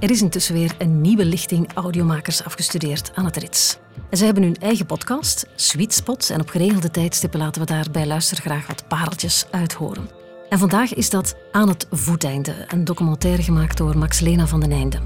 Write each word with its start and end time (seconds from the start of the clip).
Er 0.00 0.10
is 0.10 0.22
intussen 0.22 0.54
weer 0.54 0.74
een 0.78 1.00
nieuwe 1.00 1.24
lichting 1.24 1.68
audiomakers 1.74 2.44
afgestudeerd 2.44 3.10
aan 3.14 3.24
het 3.24 3.36
RITS. 3.36 3.78
En 4.10 4.16
ze 4.16 4.24
hebben 4.24 4.42
hun 4.42 4.56
eigen 4.56 4.86
podcast, 4.86 5.46
Sweet 5.54 5.94
Spot, 5.94 6.30
en 6.30 6.40
op 6.40 6.48
geregelde 6.48 6.90
tijdstippen 6.90 7.40
laten 7.40 7.60
we 7.60 7.66
daar 7.66 7.86
bij 7.92 8.06
Luister 8.06 8.36
graag 8.36 8.66
wat 8.66 8.88
pareltjes 8.88 9.46
uithoren. 9.50 10.08
En 10.48 10.58
vandaag 10.58 10.94
is 10.94 11.10
dat 11.10 11.34
Aan 11.52 11.68
het 11.68 11.86
voeteinde, 11.90 12.54
een 12.68 12.84
documentaire 12.84 13.42
gemaakt 13.42 13.76
door 13.76 13.98
Max 13.98 14.20
Lena 14.20 14.46
van 14.46 14.60
den 14.60 14.72
Einde. 14.72 14.98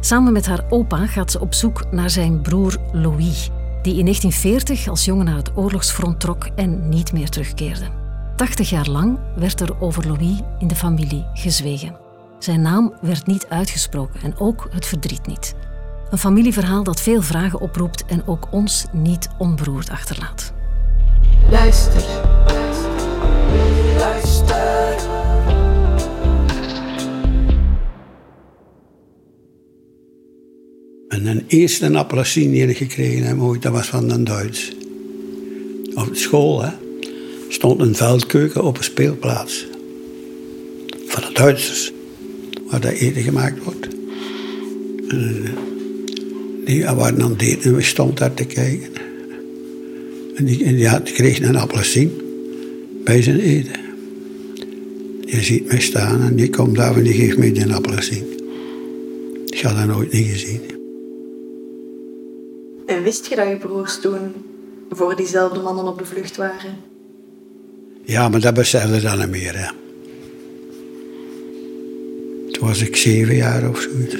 Samen 0.00 0.32
met 0.32 0.46
haar 0.46 0.64
opa 0.68 1.06
gaat 1.06 1.30
ze 1.30 1.40
op 1.40 1.54
zoek 1.54 1.92
naar 1.92 2.10
zijn 2.10 2.40
broer 2.40 2.76
Louis, 2.92 3.50
die 3.82 3.96
in 3.96 4.04
1940 4.04 4.88
als 4.88 5.04
jongen 5.04 5.24
naar 5.24 5.36
het 5.36 5.56
oorlogsfront 5.56 6.20
trok 6.20 6.44
en 6.56 6.88
niet 6.88 7.12
meer 7.12 7.28
terugkeerde. 7.28 7.88
80 8.36 8.70
jaar 8.70 8.88
lang 8.88 9.18
werd 9.36 9.60
er 9.60 9.80
over 9.80 10.06
Louis 10.06 10.40
in 10.58 10.68
de 10.68 10.76
familie 10.76 11.26
gezwegen. 11.34 12.05
Zijn 12.38 12.62
naam 12.62 12.94
werd 13.00 13.26
niet 13.26 13.46
uitgesproken 13.48 14.20
en 14.22 14.38
ook 14.38 14.68
het 14.70 14.86
verdriet 14.86 15.26
niet. 15.26 15.54
Een 16.10 16.18
familieverhaal 16.18 16.82
dat 16.82 17.00
veel 17.00 17.22
vragen 17.22 17.60
oproept 17.60 18.04
en 18.06 18.26
ook 18.26 18.48
ons 18.50 18.86
niet 18.92 19.28
onberoerd 19.38 19.90
achterlaat. 19.90 20.52
Luister. 21.50 22.02
Luister. 23.98 24.96
En 31.08 31.26
een 31.26 31.44
eerste 31.46 31.96
appelsien 31.96 32.50
die 32.50 32.66
ik 32.66 32.76
gekregen 32.76 33.26
heb 33.26 33.40
ooit, 33.40 33.62
dat 33.62 33.72
was 33.72 33.86
van 33.86 34.10
een 34.10 34.24
Duits. 34.24 34.72
Op 35.94 36.10
school 36.12 36.62
hè, 36.62 36.70
stond 37.48 37.80
een 37.80 37.94
veldkeuken 37.94 38.64
op 38.64 38.76
een 38.76 38.84
speelplaats. 38.84 39.66
Van 41.06 41.22
de 41.22 41.30
Duitsers, 41.32 41.92
waar 42.70 42.80
dat 42.80 42.92
eten 42.92 43.22
gemaakt 43.22 43.64
wordt. 43.64 43.88
En, 45.08 45.42
eh, 45.44 45.50
die 46.64 46.84
waren 46.84 47.36
eten 47.38 47.62
en 47.62 47.76
we 47.76 47.82
stonden 47.82 48.16
daar 48.16 48.34
te 48.34 48.44
kijken. 48.44 48.88
En 50.34 50.44
die, 50.44 50.64
en 50.64 50.76
die 50.76 50.88
had, 50.88 51.12
kreeg 51.12 51.40
een 51.40 51.56
appelsien 51.56 52.10
bij 53.04 53.22
zijn 53.22 53.40
eten. 53.40 53.80
Je 55.20 55.42
ziet 55.42 55.66
mij 55.66 55.80
staan 55.80 56.22
en 56.22 56.36
die 56.36 56.50
komt 56.50 56.76
daar 56.76 56.96
en 56.96 57.02
die 57.02 57.12
geeft 57.12 57.38
mij 57.38 57.56
een 57.56 57.72
appelsien. 57.72 58.24
Ik 59.46 59.60
had 59.60 59.76
dat 59.76 59.86
nooit 59.86 60.12
niet 60.12 60.26
gezien. 60.26 60.60
En 62.86 63.02
wist 63.02 63.26
je 63.26 63.36
dat 63.36 63.48
je 63.48 63.56
broers 63.56 64.00
toen 64.00 64.32
voor 64.90 65.16
diezelfde 65.16 65.60
mannen 65.60 65.86
op 65.86 65.98
de 65.98 66.04
vlucht 66.04 66.36
waren? 66.36 66.74
Ja, 68.04 68.28
maar 68.28 68.40
dat 68.40 68.54
besefte 68.54 69.00
dan 69.00 69.18
niet 69.18 69.30
meer. 69.30 69.58
Hè. 69.58 69.85
Was 72.66 72.80
ik 72.82 72.96
zeven 72.96 73.36
jaar 73.36 73.68
of 73.68 73.80
zoiets. 73.80 74.14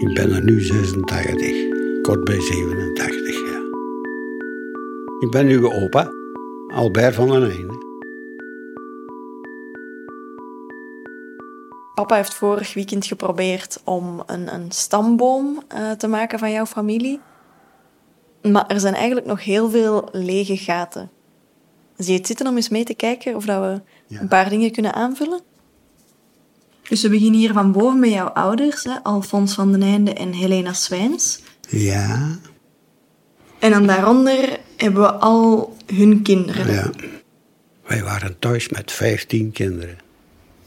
Ik 0.00 0.14
ben 0.14 0.32
er 0.32 0.44
nu 0.44 0.60
86, 0.60 2.02
kort 2.02 2.24
bij 2.24 2.40
87 2.40 3.40
jaar. 3.50 3.62
Ik 5.20 5.30
ben 5.30 5.46
uw 5.46 5.72
opa, 5.72 6.10
Albert 6.68 7.14
van 7.14 7.28
den 7.28 7.50
Einde. 7.50 7.89
Papa 12.00 12.16
heeft 12.16 12.34
vorig 12.34 12.74
weekend 12.74 13.06
geprobeerd 13.06 13.80
om 13.84 14.22
een, 14.26 14.54
een 14.54 14.70
stamboom 14.70 15.62
uh, 15.74 15.90
te 15.90 16.06
maken 16.08 16.38
van 16.38 16.50
jouw 16.50 16.66
familie. 16.66 17.20
Maar 18.42 18.66
er 18.66 18.80
zijn 18.80 18.94
eigenlijk 18.94 19.26
nog 19.26 19.44
heel 19.44 19.70
veel 19.70 20.08
lege 20.12 20.56
gaten. 20.56 21.10
Zie 21.96 22.12
je 22.12 22.18
het 22.18 22.26
zitten 22.26 22.46
om 22.46 22.56
eens 22.56 22.68
mee 22.68 22.84
te 22.84 22.94
kijken 22.94 23.36
of 23.36 23.44
dat 23.44 23.60
we 23.60 23.80
Ja. 24.06 24.20
een 24.20 24.28
paar 24.28 24.48
dingen 24.48 24.72
kunnen 24.72 24.94
aanvullen? 24.94 25.40
Dus 26.88 27.02
we 27.02 27.08
beginnen 27.08 27.38
hier 27.40 27.52
van 27.52 27.72
boven 27.72 28.00
bij 28.00 28.10
jouw 28.10 28.28
ouders, 28.28 28.84
hè, 28.84 29.02
Alfons 29.02 29.54
van 29.54 29.72
den 29.72 29.82
Einde 29.82 30.12
en 30.14 30.32
Helena 30.32 30.72
Swijns. 30.72 31.40
Ja, 31.68 32.28
En 33.58 33.70
dan 33.70 33.86
daaronder 33.86 34.58
hebben 34.76 35.02
we 35.02 35.12
al 35.12 35.76
hun 35.94 36.22
kinderen. 36.22 36.72
ja. 36.74 36.90
Wij 37.86 38.02
waren 38.02 38.38
thuis 38.38 38.68
met 38.68 38.92
15 38.92 39.52
kinderen. 39.52 39.98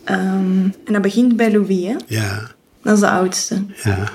Ehm, 0.03 0.69
en 0.85 0.93
dat 0.93 1.01
begint 1.01 1.35
bij 1.35 1.51
Louis, 1.51 1.85
hè? 1.85 1.95
Ja, 2.07 2.51
Dat 2.81 2.93
is 2.93 2.99
de 2.99 3.09
oudste. 3.09 3.65
ja. 3.83 4.11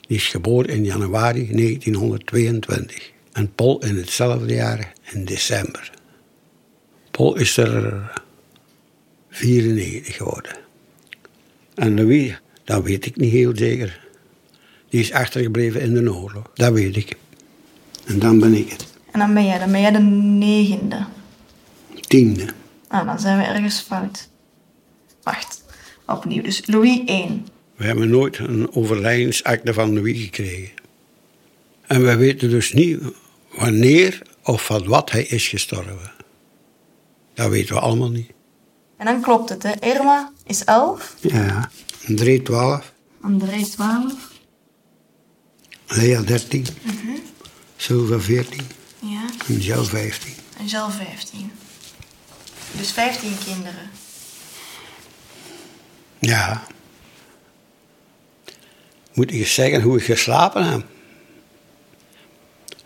Die 0.00 0.16
is 0.16 0.26
geboren 0.26 0.68
in 0.74 0.84
januari 0.84 1.48
1922. 1.52 3.10
En 3.32 3.52
Paul 3.54 3.78
in 3.84 3.96
hetzelfde 3.96 4.54
jaar 4.54 4.92
in 5.12 5.24
december. 5.24 5.90
Paul 7.10 7.36
is 7.36 7.56
er 7.56 8.12
94 9.30 10.16
geworden. 10.16 10.52
En 11.74 11.94
Louis, 11.96 12.40
dat 12.64 12.82
weet 12.84 13.06
ik 13.06 13.16
niet 13.16 13.32
heel 13.32 13.52
zeker. 13.56 14.00
Die 14.88 15.00
is 15.00 15.12
achtergebleven 15.12 15.80
in 15.80 15.94
de 15.94 16.14
oorlog. 16.14 16.50
Dat 16.54 16.72
weet 16.72 16.96
ik. 16.96 17.16
En 18.06 18.18
dan 18.18 18.38
ben 18.40 18.54
ik 18.54 18.70
het. 18.70 18.86
En 19.10 19.18
dan 19.18 19.34
ben 19.34 19.46
jij, 19.46 19.58
dan 19.58 19.70
ben 19.72 19.80
jij 19.80 19.90
de 19.92 19.98
negende. 19.98 21.04
Tiende. 22.00 22.46
Ah, 22.92 23.06
dan 23.06 23.20
zijn 23.20 23.38
we 23.38 23.44
ergens 23.44 23.80
fout. 23.80 24.28
Wacht, 25.22 25.64
opnieuw. 26.06 26.42
Dus 26.42 26.66
Louis 26.66 27.00
1. 27.06 27.46
We 27.76 27.84
hebben 27.84 28.10
nooit 28.10 28.38
een 28.38 28.74
overlijdensakte 28.74 29.72
van 29.74 29.94
Louis 29.94 30.22
gekregen. 30.22 30.70
En 31.86 32.04
we 32.04 32.16
weten 32.16 32.50
dus 32.50 32.72
niet 32.72 33.00
wanneer 33.52 34.22
of 34.42 34.64
van 34.64 34.84
wat 34.88 35.10
hij 35.10 35.22
is 35.22 35.48
gestorven. 35.48 36.12
Dat 37.34 37.50
weten 37.50 37.74
we 37.74 37.80
allemaal 37.80 38.10
niet. 38.10 38.30
En 38.96 39.06
dan 39.06 39.20
klopt 39.20 39.48
het, 39.48 39.62
hè. 39.62 39.72
Irma 39.80 40.32
is 40.46 40.64
11, 40.64 41.16
Ja, 41.20 41.70
André 42.08 42.38
12, 42.40 42.92
André 43.20 43.64
12. 43.64 44.30
Lea 45.86 46.20
13, 46.22 46.66
Silva 47.76 48.18
14 48.20 48.60
Ja, 48.98 49.24
en 49.48 49.58
Jel 49.58 49.84
15. 49.84 50.32
en 50.58 50.66
Jel 50.66 50.90
15. 50.90 51.50
Dus 52.76 52.92
15 52.92 53.38
kinderen. 53.44 53.90
Ja. 56.18 56.62
Moet 59.12 59.30
ik 59.30 59.38
eens 59.38 59.54
zeggen 59.54 59.82
hoe 59.82 59.98
ik 59.98 60.04
geslapen 60.04 60.64
heb? 60.64 60.82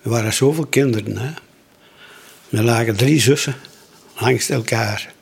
Er 0.02 0.10
waren 0.10 0.32
zoveel 0.32 0.66
kinderen. 0.66 1.16
Hè? 1.18 1.32
Er 2.56 2.64
lagen 2.64 2.96
drie 2.96 3.20
zussen 3.20 3.56
langs 4.18 4.48
elkaar. 4.48 5.12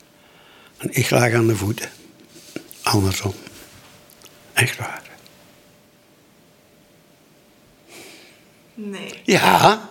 En 0.77 0.89
ik 0.93 1.09
lag 1.09 1.33
aan 1.33 1.47
de 1.47 1.55
voeten. 1.55 1.89
Andersom. 2.81 3.33
Echt 4.53 4.77
waar. 4.77 5.03
Nee. 8.73 9.21
Ja. 9.23 9.89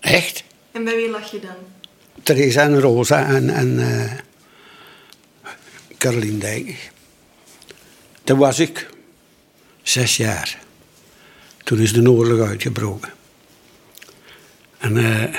Echt. 0.00 0.44
En 0.72 0.84
bij 0.84 0.96
wie 0.96 1.10
lag 1.10 1.30
je 1.30 1.40
dan? 1.40 1.56
Theresa 2.22 2.62
en 2.62 2.80
Rosa 2.80 3.26
en, 3.26 3.50
en 3.50 3.78
eh 3.78 4.12
Caroline 6.04 6.38
Dijk. 6.38 6.90
Toen 8.24 8.38
was 8.38 8.58
ik 8.58 8.88
zes 9.82 10.16
jaar. 10.16 10.58
Toen 11.64 11.78
is 11.78 11.92
de 11.92 12.10
oorlog 12.10 12.48
uitgebroken. 12.48 13.12
En 14.78 14.96
eh, 14.96 15.34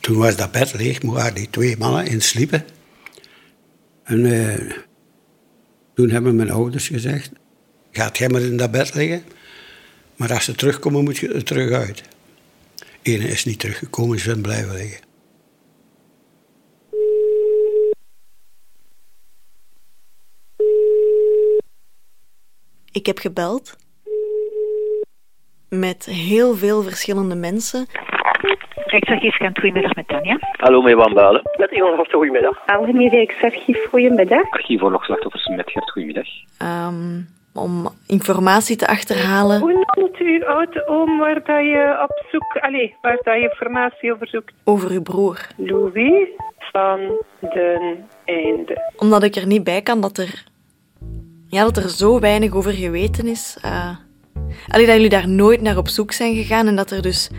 toen 0.00 0.16
was 0.16 0.36
dat 0.36 0.52
bed 0.52 0.72
leeg, 0.74 1.02
maar 1.02 1.34
die 1.34 1.50
twee 1.50 1.76
mannen 1.76 2.06
in 2.06 2.22
sliepen. 2.22 2.64
En 4.02 4.26
eh, 4.26 4.74
toen 5.94 6.10
hebben 6.10 6.36
mijn 6.36 6.50
ouders 6.50 6.88
gezegd, 6.88 7.30
gaat 7.92 8.18
jij 8.18 8.28
maar 8.28 8.42
in 8.42 8.56
dat 8.56 8.70
bed 8.70 8.94
liggen. 8.94 9.24
Maar 10.16 10.32
als 10.32 10.44
ze 10.44 10.54
terugkomen, 10.54 11.04
moet 11.04 11.18
je 11.18 11.32
er 11.32 11.44
terug 11.44 11.72
uit. 11.72 12.02
Ene 13.02 13.28
is 13.28 13.44
niet 13.44 13.58
teruggekomen, 13.58 14.18
ze 14.18 14.24
zijn 14.24 14.42
blijven 14.42 14.74
liggen. 14.74 15.09
Ik 22.92 23.06
heb 23.06 23.18
gebeld. 23.18 23.76
Met 25.68 26.04
heel 26.04 26.54
veel 26.54 26.82
verschillende 26.82 27.34
mensen. 27.34 27.86
Rechtsarchiefkant, 28.84 29.58
goedemiddag 29.58 29.94
met 29.94 30.08
Tanja. 30.08 30.38
Hallo, 30.52 30.82
met 30.82 30.94
Van 30.94 31.14
Balen. 31.14 31.42
Met 31.58 31.70
Ivan 31.70 31.94
Horsten, 31.94 32.18
goedemiddag. 32.18 32.66
Algemeen 32.66 33.08
Rechtsarchief, 33.08 33.86
goedemiddag. 33.88 34.50
Archief 34.50 34.82
oorlogsslachtoffers 34.82 35.46
met 35.46 35.70
Gert, 35.70 35.90
goedemiddag. 35.90 36.26
ehm, 36.58 37.20
om 37.54 37.88
informatie 38.06 38.76
te 38.76 38.86
achterhalen 38.86 39.60
Hoe 39.60 39.86
noemt 39.94 40.20
u 40.20 40.44
oud 40.44 40.86
oom 40.88 41.18
waar 41.18 41.34
dat 41.34 41.64
je 41.64 41.98
op 42.02 42.24
zoek, 42.30 42.56
allez, 42.60 42.92
waar 43.00 43.18
dat 43.22 43.34
je 43.34 43.48
informatie 43.50 44.12
over 44.12 44.28
zoekt? 44.28 44.52
over 44.64 44.90
uw 44.90 45.02
broer. 45.02 45.46
Louis 45.56 46.28
van 46.72 47.00
den 47.40 48.08
Einde. 48.24 48.90
Omdat 48.96 49.22
ik 49.22 49.34
er 49.36 49.46
niet 49.46 49.64
bij 49.64 49.82
kan 49.82 50.00
dat 50.00 50.18
er 50.18 50.44
Ja, 51.50 51.64
dat 51.64 51.76
er 51.76 51.90
zo 51.90 52.20
weinig 52.20 52.52
over 52.52 52.72
geweten 52.72 53.26
is. 53.26 53.56
Uh, 53.64 53.96
allee, 54.68 54.86
dat 54.86 54.94
jullie 54.94 55.08
daar 55.08 55.28
nooit 55.28 55.60
naar 55.60 55.76
op 55.76 55.88
zoek 55.88 56.12
zijn 56.12 56.34
gegaan 56.34 56.66
en 56.66 56.76
dat 56.76 56.90
er 56.90 57.02
dus 57.02 57.30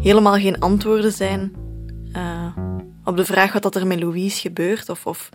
helemaal 0.00 0.34
geen 0.34 0.60
antwoorden 0.60 1.12
zijn 1.12 1.52
uh, 2.16 2.56
op 3.04 3.16
de 3.16 3.24
vraag 3.24 3.52
wat 3.52 3.62
dat 3.62 3.76
er 3.76 3.86
met 3.86 4.00
Louise 4.00 4.40
gebeurt. 4.40 4.88
Of, 4.88 5.06
of 5.06 5.28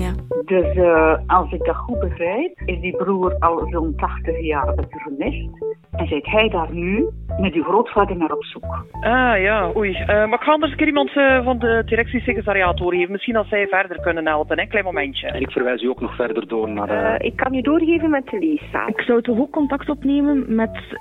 ja. 0.00 0.12
Dus 0.44 0.74
uh, 0.74 1.16
als 1.26 1.52
ik 1.52 1.64
dat 1.64 1.76
goed 1.76 1.98
begrijp, 1.98 2.60
is 2.64 2.80
die 2.80 2.96
broer 2.96 3.36
al 3.38 3.66
zo'n 3.70 3.94
80 3.96 4.40
jaar 4.40 4.74
vermist. 4.88 5.48
En 5.90 6.06
zit 6.06 6.26
hij 6.26 6.48
daar 6.48 6.72
nu 6.72 7.08
met 7.38 7.54
uw 7.54 7.62
grootvader 7.62 8.16
naar 8.16 8.32
op 8.32 8.44
zoek. 8.44 8.84
Ah 9.00 9.40
ja, 9.40 9.70
oei. 9.76 9.90
Uh, 9.90 10.06
maar 10.06 10.32
ik 10.32 10.40
ga 10.40 10.52
anders 10.52 10.72
een 10.72 10.78
keer 10.78 10.86
iemand 10.86 11.16
uh, 11.16 11.44
van 11.44 11.58
de 11.58 11.82
directiesecretariaat 11.86 12.76
doorgeven. 12.76 13.12
Misschien 13.12 13.36
als 13.36 13.48
zij 13.48 13.66
verder 13.66 14.00
kunnen 14.00 14.26
helpen. 14.26 14.58
Een 14.58 14.68
klein 14.68 14.84
momentje. 14.84 15.26
En 15.26 15.40
ik 15.40 15.50
verwijs 15.50 15.82
u 15.82 15.88
ook 15.88 16.00
nog 16.00 16.14
verder 16.14 16.48
door 16.48 16.70
naar... 16.70 16.90
Uh... 16.90 17.26
ik 17.26 17.36
kan 17.36 17.54
u 17.54 17.60
doorgeven 17.60 18.10
met 18.10 18.32
Lisa. 18.32 18.86
Ik 18.86 19.00
zou 19.00 19.22
toch 19.22 19.38
ook 19.38 19.50
contact 19.50 19.88
opnemen 19.88 20.54
met... 20.54 20.98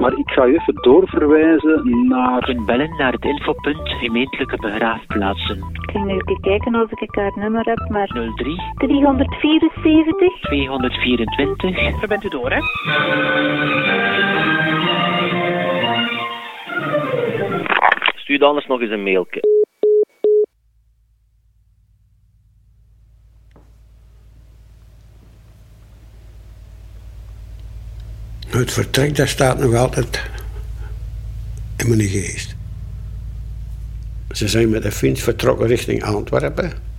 Maar 0.00 0.12
ik 0.12 0.30
ga 0.30 0.46
u 0.46 0.54
even 0.54 0.74
doorverwijzen 0.74 2.06
naar... 2.08 2.34
Je 2.34 2.44
kunt 2.44 2.66
bellen 2.66 2.96
naar 2.96 3.12
het 3.12 3.24
infopunt 3.24 3.88
gemeentelijke 3.88 4.56
begraafplaatsen. 4.56 5.56
Ik 5.56 5.90
ga 5.90 6.06
even 6.06 6.40
kijken 6.40 6.74
als 6.74 6.90
ik 6.90 7.14
haar 7.14 7.32
nummer 7.34 7.64
heb, 7.64 7.73
maar... 7.88 8.06
03 8.36 8.60
374 8.76 10.40
224 10.40 12.00
Zo 12.00 12.06
bent 12.06 12.24
u 12.24 12.28
door, 12.28 12.50
hè? 12.50 12.60
Stuur 18.14 18.38
dan 18.38 18.54
eens 18.54 18.66
nog 18.66 18.80
eens 18.80 18.90
een 18.90 19.02
mailje. 19.02 19.42
Het 28.48 28.72
vertrek, 28.72 29.16
dat 29.16 29.28
staat 29.28 29.58
nog 29.58 29.74
altijd 29.74 30.30
in 31.76 31.88
mijn 31.88 32.08
geest. 32.08 32.56
Ze 34.30 34.48
zijn 34.48 34.70
met 34.70 34.82
de 34.82 34.92
fiets 34.92 35.22
vertrokken 35.22 35.66
richting 35.66 36.02
Antwerpen. 36.02 36.93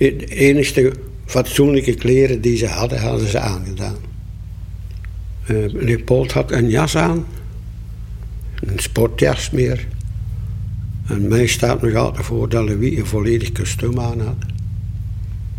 De 0.00 0.26
enige 0.26 0.92
fatsoenlijke 1.26 1.94
kleren 1.94 2.40
die 2.40 2.56
ze 2.56 2.66
hadden, 2.66 3.00
hadden 3.00 3.28
ze 3.28 3.38
aangedaan. 3.38 3.96
Uh, 5.50 6.04
Polt 6.04 6.32
had 6.32 6.50
een 6.52 6.68
jas 6.68 6.96
aan, 6.96 7.26
een 8.60 8.78
sportjas 8.78 9.50
meer. 9.50 9.86
En 11.06 11.28
mij 11.28 11.46
staat 11.46 11.82
nog 11.82 11.94
altijd 11.94 12.26
voor 12.26 12.48
dat 12.48 12.64
Louis 12.64 12.96
een 12.96 13.06
volledig 13.06 13.52
kostuum 13.52 14.00
aan 14.00 14.20
had. 14.20 14.36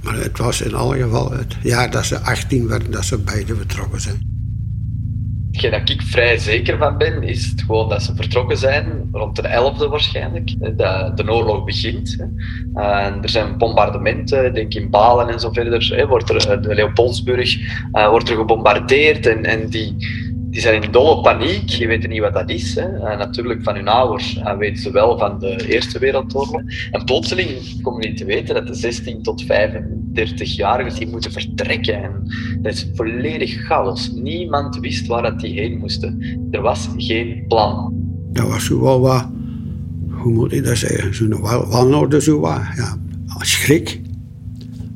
Maar 0.04 0.16
het 0.16 0.38
was 0.38 0.62
in 0.62 0.74
alle 0.74 0.98
geval 0.98 1.32
het 1.32 1.56
jaar 1.64 1.92
dat 1.92 2.06
ze 2.06 2.20
18 2.20 2.68
werden, 2.68 2.92
dat 2.92 3.06
ze 3.06 3.18
beide 3.18 3.56
vertrokken 3.56 4.02
zijn. 4.02 4.31
Dat 5.70 5.90
ik 5.90 6.02
vrij 6.02 6.38
zeker 6.38 6.78
van 6.78 6.98
ben, 6.98 7.24
is 7.24 7.46
het 7.50 7.62
gewoon 7.62 7.90
dat 7.90 8.04
ze 8.04 8.16
vertrokken 8.16 8.58
zijn, 8.58 9.10
rond 9.12 9.36
de 9.36 9.42
11e 9.42 9.90
waarschijnlijk, 9.90 10.78
dat 10.78 11.18
de 11.18 11.32
oorlog 11.32 11.64
begint. 11.64 12.26
En 12.74 13.20
er 13.22 13.30
zijn 13.30 13.58
bombardementen, 13.58 14.54
denk 14.54 14.74
in 14.74 14.90
Balen 14.90 15.30
en 15.30 15.40
zo 15.40 15.52
verder, 15.52 16.08
wordt 16.08 16.30
er, 16.30 16.62
de 16.62 16.76
Leopoldsburg 16.76 17.58
wordt 17.92 18.30
er 18.30 18.36
gebombardeerd 18.36 19.28
en, 19.28 19.46
en 19.46 19.70
die, 19.70 19.96
die 20.52 20.62
zijn 20.62 20.84
in 20.84 20.92
dolle 20.92 21.22
paniek. 21.22 21.70
Je 21.70 21.88
weet 21.88 22.08
niet 22.08 22.20
wat 22.20 22.34
dat 22.34 22.50
is. 22.50 22.76
Hè. 22.76 22.82
En 22.82 23.18
natuurlijk 23.18 23.64
van 23.64 23.76
hun 23.76 23.88
ouders 23.88 24.38
en 24.38 24.58
weten 24.58 24.82
ze 24.82 24.92
wel 24.92 25.18
van 25.18 25.40
de 25.40 25.68
Eerste 25.68 26.00
Wereldoorlog. 26.00 26.62
En 26.92 27.06
plotseling 27.06 27.82
komen 27.82 28.02
die 28.02 28.14
te 28.14 28.26
weten 28.26 28.56
dat 28.56 28.68
de 28.68 28.74
16 28.74 29.22
tot 29.22 29.44
35-jarigen 29.44 30.98
die 30.98 31.08
moeten 31.08 31.32
vertrekken. 31.32 32.04
En 32.04 32.24
dat 32.62 32.74
is 32.74 32.88
volledig 32.94 33.66
chaos. 33.66 34.12
Niemand 34.12 34.80
wist 34.80 35.08
waar 35.08 35.22
dat 35.22 35.40
die 35.40 35.60
heen 35.60 35.78
moesten. 35.78 36.40
Er 36.52 36.62
was 36.62 36.90
geen 36.98 37.46
plan. 37.48 37.94
Dat 38.32 38.48
was 38.48 38.66
zo 38.66 38.82
wel 38.82 39.00
wat, 39.00 39.30
hoe 40.10 40.34
moet 40.34 40.54
ik 40.54 40.64
dat 40.64 40.78
zeggen, 40.78 41.16
zo'n 41.16 41.40
wanorde 41.70 42.22
zo 42.22 42.40
wat, 42.40 42.62
ja, 42.76 42.98
schrik. 43.40 44.02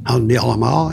Hadden 0.03 0.27
die 0.27 0.39
allemaal. 0.39 0.91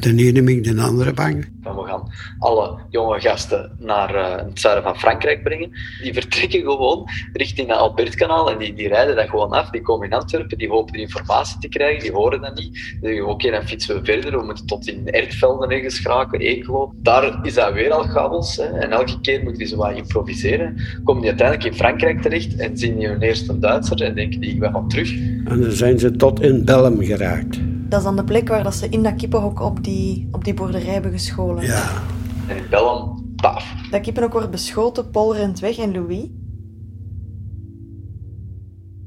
De 0.00 0.14
ene 0.14 0.60
de 0.60 0.80
andere 0.80 1.12
bang. 1.12 1.48
We 1.62 1.84
gaan 1.84 2.12
alle 2.38 2.78
jonge 2.90 3.20
gasten 3.20 3.76
naar 3.78 4.14
uh, 4.14 4.36
het 4.36 4.60
zuiden 4.60 4.84
van 4.84 4.98
Frankrijk 4.98 5.42
brengen. 5.42 5.70
Die 6.02 6.12
vertrekken 6.12 6.60
gewoon 6.60 7.08
richting 7.32 7.68
het 7.68 7.76
Albertkanaal 7.76 8.50
en 8.50 8.58
die, 8.58 8.74
die 8.74 8.88
rijden 8.88 9.16
dat 9.16 9.28
gewoon 9.28 9.50
af. 9.50 9.70
Die 9.70 9.80
komen 9.80 10.06
in 10.06 10.12
Antwerpen, 10.12 10.58
die 10.58 10.68
hopen 10.68 10.92
de 10.92 11.00
informatie 11.00 11.58
te 11.58 11.68
krijgen, 11.68 12.02
die 12.02 12.12
horen 12.12 12.40
dat 12.40 12.54
niet. 12.54 12.96
Die 13.00 13.22
oké, 13.22 13.30
okay, 13.30 13.50
dan 13.50 13.68
fietsen 13.68 13.94
we 13.94 14.04
verder. 14.04 14.38
We 14.38 14.44
moeten 14.44 14.66
tot 14.66 14.88
in 14.88 15.08
Ertvelden 15.10 15.70
ergens 15.70 15.98
geraken, 15.98 16.40
Eeklo. 16.40 16.92
Daar 16.96 17.38
is 17.46 17.54
dat 17.54 17.72
weer 17.72 17.92
al 17.92 18.02
chaos. 18.02 18.56
Hè. 18.56 18.64
En 18.64 18.90
elke 18.90 19.20
keer 19.20 19.42
moeten 19.42 19.58
die 19.58 19.68
zo 19.68 19.76
wat 19.76 19.96
improviseren. 19.96 20.76
Komen 21.04 21.22
die 21.22 21.30
uiteindelijk 21.30 21.68
in 21.68 21.78
Frankrijk 21.78 22.22
terecht 22.22 22.56
en 22.56 22.78
zien 22.78 22.98
die 22.98 23.08
hun 23.08 23.22
eerste 23.22 23.58
Duitser 23.58 24.02
en 24.02 24.14
denken 24.14 24.40
die, 24.40 24.60
we 24.60 24.70
gaan 24.70 24.88
terug. 24.88 25.12
En 25.44 25.60
dan 25.60 25.72
zijn 25.72 25.98
ze 25.98 26.10
tot 26.10 26.40
in 26.40 26.64
Belm 26.64 27.02
geraakt. 27.02 27.58
Dat 27.88 27.98
is 27.98 28.04
dan 28.04 28.16
de 28.16 28.24
plek 28.24 28.48
waar 28.48 28.62
dat 28.62 28.74
ze 28.74 28.88
in 28.88 29.02
dat 29.02 29.16
kippenhok 29.16 29.60
op 29.60 29.84
die, 29.84 30.28
op 30.32 30.44
die 30.44 30.54
boerderij 30.54 30.92
hebben 30.92 31.12
gescholen. 31.12 31.64
Ja. 31.64 32.02
En 32.48 32.56
in 32.56 32.68
Belm, 32.70 33.32
paf. 33.36 33.74
Dat 33.90 34.00
kippenhok 34.00 34.32
wordt 34.32 34.50
beschoten, 34.50 35.10
Paul 35.10 35.36
rent 35.36 35.58
weg 35.58 35.78
en 35.78 35.92
Louis. 35.92 36.26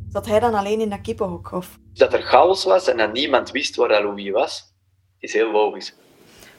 Zat 0.10 0.25
hij 0.25 0.39
dan 0.39 0.54
alleen 0.54 0.81
in 0.81 0.89
dat 0.89 1.01
kippenhok? 1.01 1.51
Of? 1.51 1.80
Dat 1.94 2.13
er 2.13 2.22
chaos 2.22 2.63
was 2.63 2.88
en 2.88 2.98
dat 2.98 3.13
niemand 3.13 3.51
wist 3.51 3.75
waar 3.75 3.88
dat 3.88 4.04
Louis 4.04 4.31
was, 4.31 4.74
is 5.19 5.34
heel 5.34 5.51
logisch. 5.51 5.95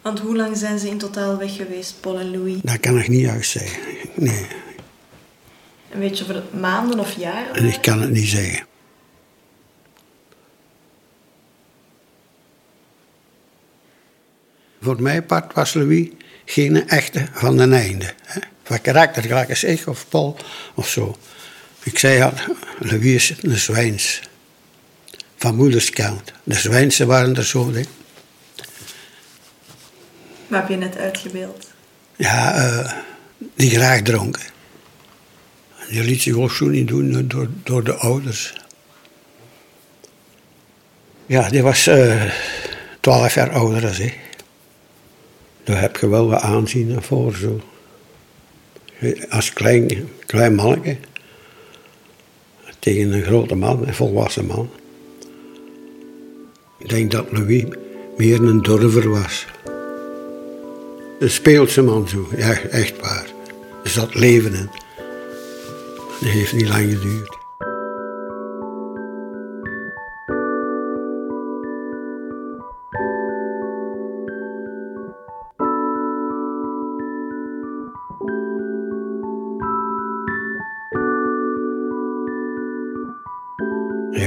Want 0.03 0.19
hoe 0.19 0.37
lang 0.37 0.57
zijn 0.57 0.79
ze 0.79 0.89
in 0.89 0.99
totaal 0.99 1.37
weg 1.37 1.57
geweest, 1.57 2.01
Paul 2.01 2.19
en 2.19 2.31
Louis? 2.31 2.61
Dat 2.63 2.81
kan 2.81 2.99
ik 2.99 3.09
niet 3.09 3.21
juist 3.21 3.51
zeggen. 3.51 3.83
Nee. 4.15 4.47
En 5.91 5.99
weet 5.99 6.19
je 6.19 6.25
of 6.25 6.31
het 6.31 6.61
maanden 6.61 6.99
of 6.99 7.13
jaren? 7.13 7.55
En 7.55 7.65
ik 7.65 7.83
kan 7.83 8.01
het 8.01 8.11
niet 8.11 8.29
zeggen. 8.29 8.67
Voor 14.83 15.03
mijn 15.03 15.27
part 15.27 15.55
was 15.55 15.75
Louis 15.75 16.09
geen 16.45 16.89
echte 16.89 17.27
van 17.33 17.57
den 17.57 17.73
einde. 17.73 18.15
Hè? 18.25 18.41
Van 18.63 18.81
karakter 18.81 19.23
gelijk 19.23 19.49
als 19.49 19.65
ik 19.65 19.87
of 19.87 20.09
Paul 20.09 20.37
of 20.75 20.89
zo. 20.89 21.17
Ik 21.83 21.99
zei 21.99 22.23
al, 22.23 22.33
Louis 22.79 23.31
is 23.31 23.43
een 23.43 23.59
Zwijns. 23.59 24.21
Van 25.37 25.55
moederskant. 25.55 26.33
De 26.45 26.55
Zwijnse 26.55 27.07
waren 27.07 27.37
er 27.37 27.45
zo. 27.45 27.73
Hè? 27.73 27.83
Wat 30.47 30.61
heb 30.61 30.69
je 30.69 30.77
net 30.77 30.97
uitgebeeld? 30.97 31.71
Ja, 32.17 32.65
uh, 32.65 32.93
die 33.55 33.71
graag 33.71 34.03
dronken. 34.03 34.43
Die 35.89 36.03
liet 36.03 36.23
zich 36.23 36.35
ook 36.35 36.53
zo 36.53 36.67
niet 36.67 36.89
doen 36.89 37.29
door, 37.29 37.49
door 37.63 37.85
de 37.85 37.95
ouders. 37.95 38.55
Ja, 41.27 41.49
die 41.49 41.63
was 41.63 41.87
uh, 41.87 42.23
twaalf 43.01 43.35
jaar 43.35 43.51
ouder 43.51 43.81
dan 43.81 43.99
ik. 43.99 44.19
Daar 45.65 45.81
heb 45.81 45.97
je 45.97 46.09
wel 46.09 46.29
wat 46.29 46.41
aanzien 46.41 47.03
voor 47.03 47.35
zo. 47.35 47.61
Als 49.29 49.53
klein, 49.53 50.09
klein 50.27 50.55
manneke. 50.55 50.97
Tegen 52.79 53.13
een 53.13 53.23
grote 53.23 53.55
man, 53.55 53.87
een 53.87 53.95
volwassen 53.95 54.47
man. 54.47 54.71
Ik 56.79 56.89
denk 56.89 57.11
dat 57.11 57.33
Louis 57.33 57.65
meer 58.17 58.43
een 58.43 58.63
durver 58.63 59.11
was. 59.11 59.47
Een 61.19 61.31
speelse 61.31 61.83
man 61.83 62.09
zo, 62.09 62.29
ja, 62.37 62.61
echt 62.61 63.01
waar. 63.01 63.27
Er 63.85 63.91
zat 63.91 64.15
leven 64.15 64.55
in. 64.55 64.71
Dat 66.21 66.31
heeft 66.31 66.53
niet 66.53 66.69
lang 66.69 66.93
geduurd. 66.93 67.42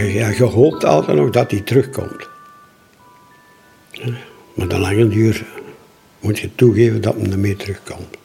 Ja, 0.03 0.29
je 0.29 0.43
hoopt 0.43 0.83
altijd 0.83 1.17
nog 1.17 1.29
dat 1.29 1.51
hij 1.51 1.61
terugkomt. 1.61 2.27
Maar 4.53 4.67
de 4.67 4.79
lange 4.79 5.07
duur 5.07 5.45
moet 6.19 6.39
je 6.39 6.55
toegeven 6.55 7.01
dat 7.01 7.15
hij 7.15 7.31
ermee 7.31 7.55
terugkomt. 7.55 8.17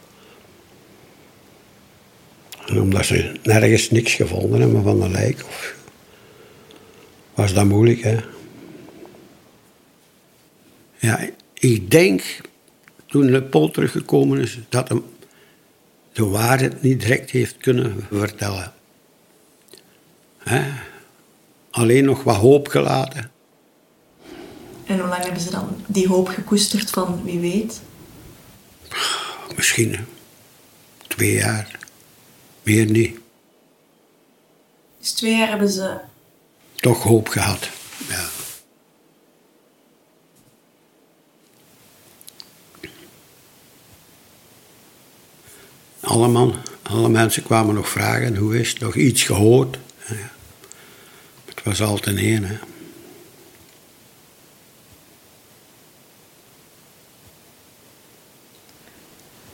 En 2.66 2.80
omdat 2.80 3.04
ze 3.04 3.32
nergens 3.42 3.90
niks 3.90 4.14
gevonden 4.14 4.60
hebben 4.60 4.82
van 4.82 5.02
een 5.02 5.10
lijk, 5.10 5.44
of, 5.46 5.74
was 7.34 7.54
dat 7.54 7.64
moeilijk. 7.64 8.00
Hè? 8.00 8.16
Ja, 10.98 11.28
ik 11.54 11.90
denk, 11.90 12.40
toen 13.06 13.26
de 13.26 13.42
Paul 13.42 13.70
teruggekomen 13.70 14.38
is, 14.38 14.58
dat 14.68 14.88
hem 14.88 15.04
de 16.12 16.24
waarheid 16.24 16.82
niet 16.82 17.00
direct 17.00 17.30
heeft 17.30 17.56
kunnen 17.56 18.06
vertellen. 18.10 18.72
Hè? 20.38 20.62
Alleen 21.70 22.04
nog 22.04 22.22
wat 22.22 22.36
hoop 22.36 22.68
gelaten. 22.68 23.30
En 24.86 24.98
hoe 24.98 25.08
lang 25.08 25.22
hebben 25.24 25.42
ze 25.42 25.50
dan 25.50 25.84
die 25.86 26.08
hoop 26.08 26.28
gekoesterd 26.28 26.90
van 26.90 27.20
wie 27.24 27.38
weet? 27.38 27.80
Misschien 29.56 30.06
twee 31.06 31.32
jaar. 31.32 31.78
Meer 32.62 32.90
niet. 32.90 33.18
Dus 34.98 35.12
twee 35.12 35.36
jaar 35.36 35.48
hebben 35.48 35.68
ze 35.68 35.98
Toch 36.74 37.02
hoop 37.02 37.28
gehad. 37.28 37.68
Ja. 38.08 38.28
Alle, 46.00 46.28
man, 46.28 46.54
alle 46.82 47.08
mensen 47.08 47.42
kwamen 47.42 47.74
nog 47.74 47.88
vragen, 47.88 48.36
hoe 48.36 48.60
is 48.60 48.68
het, 48.70 48.80
nog 48.80 48.94
iets 48.94 49.22
gehoord? 49.22 49.78
Ja. 50.08 50.30
Het 51.62 51.78
was 51.78 51.88
altijd 51.88 52.16
één, 52.16 52.44
hè. 52.44 52.58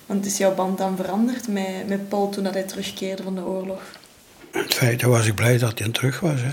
Want 0.06 0.26
is 0.26 0.36
jouw 0.36 0.54
band 0.54 0.78
dan 0.78 0.96
veranderd 0.96 1.48
met, 1.48 1.88
met 1.88 2.08
Paul 2.08 2.28
toen 2.28 2.44
dat 2.44 2.54
hij 2.54 2.62
terugkeerde 2.62 3.22
van 3.22 3.34
de 3.34 3.40
oorlog? 3.40 3.82
In 4.52 4.70
feite 4.70 5.08
was 5.08 5.26
ik 5.26 5.34
blij 5.34 5.58
dat 5.58 5.78
hij 5.78 5.88
terug 5.88 6.20
was, 6.20 6.40
hè. 6.40 6.50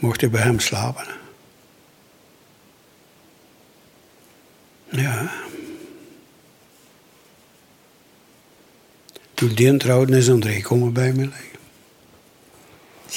Mocht 0.00 0.22
ik 0.22 0.30
bij 0.30 0.42
hem 0.42 0.60
slapen. 0.60 1.06
Ja. 4.88 5.32
Toen 9.34 9.54
die 9.54 9.76
trouwde 9.76 10.16
is 10.16 10.30
André 10.30 10.60
komen 10.60 10.92
bij 10.92 11.12
me 11.12 11.22
liggen. 11.22 11.55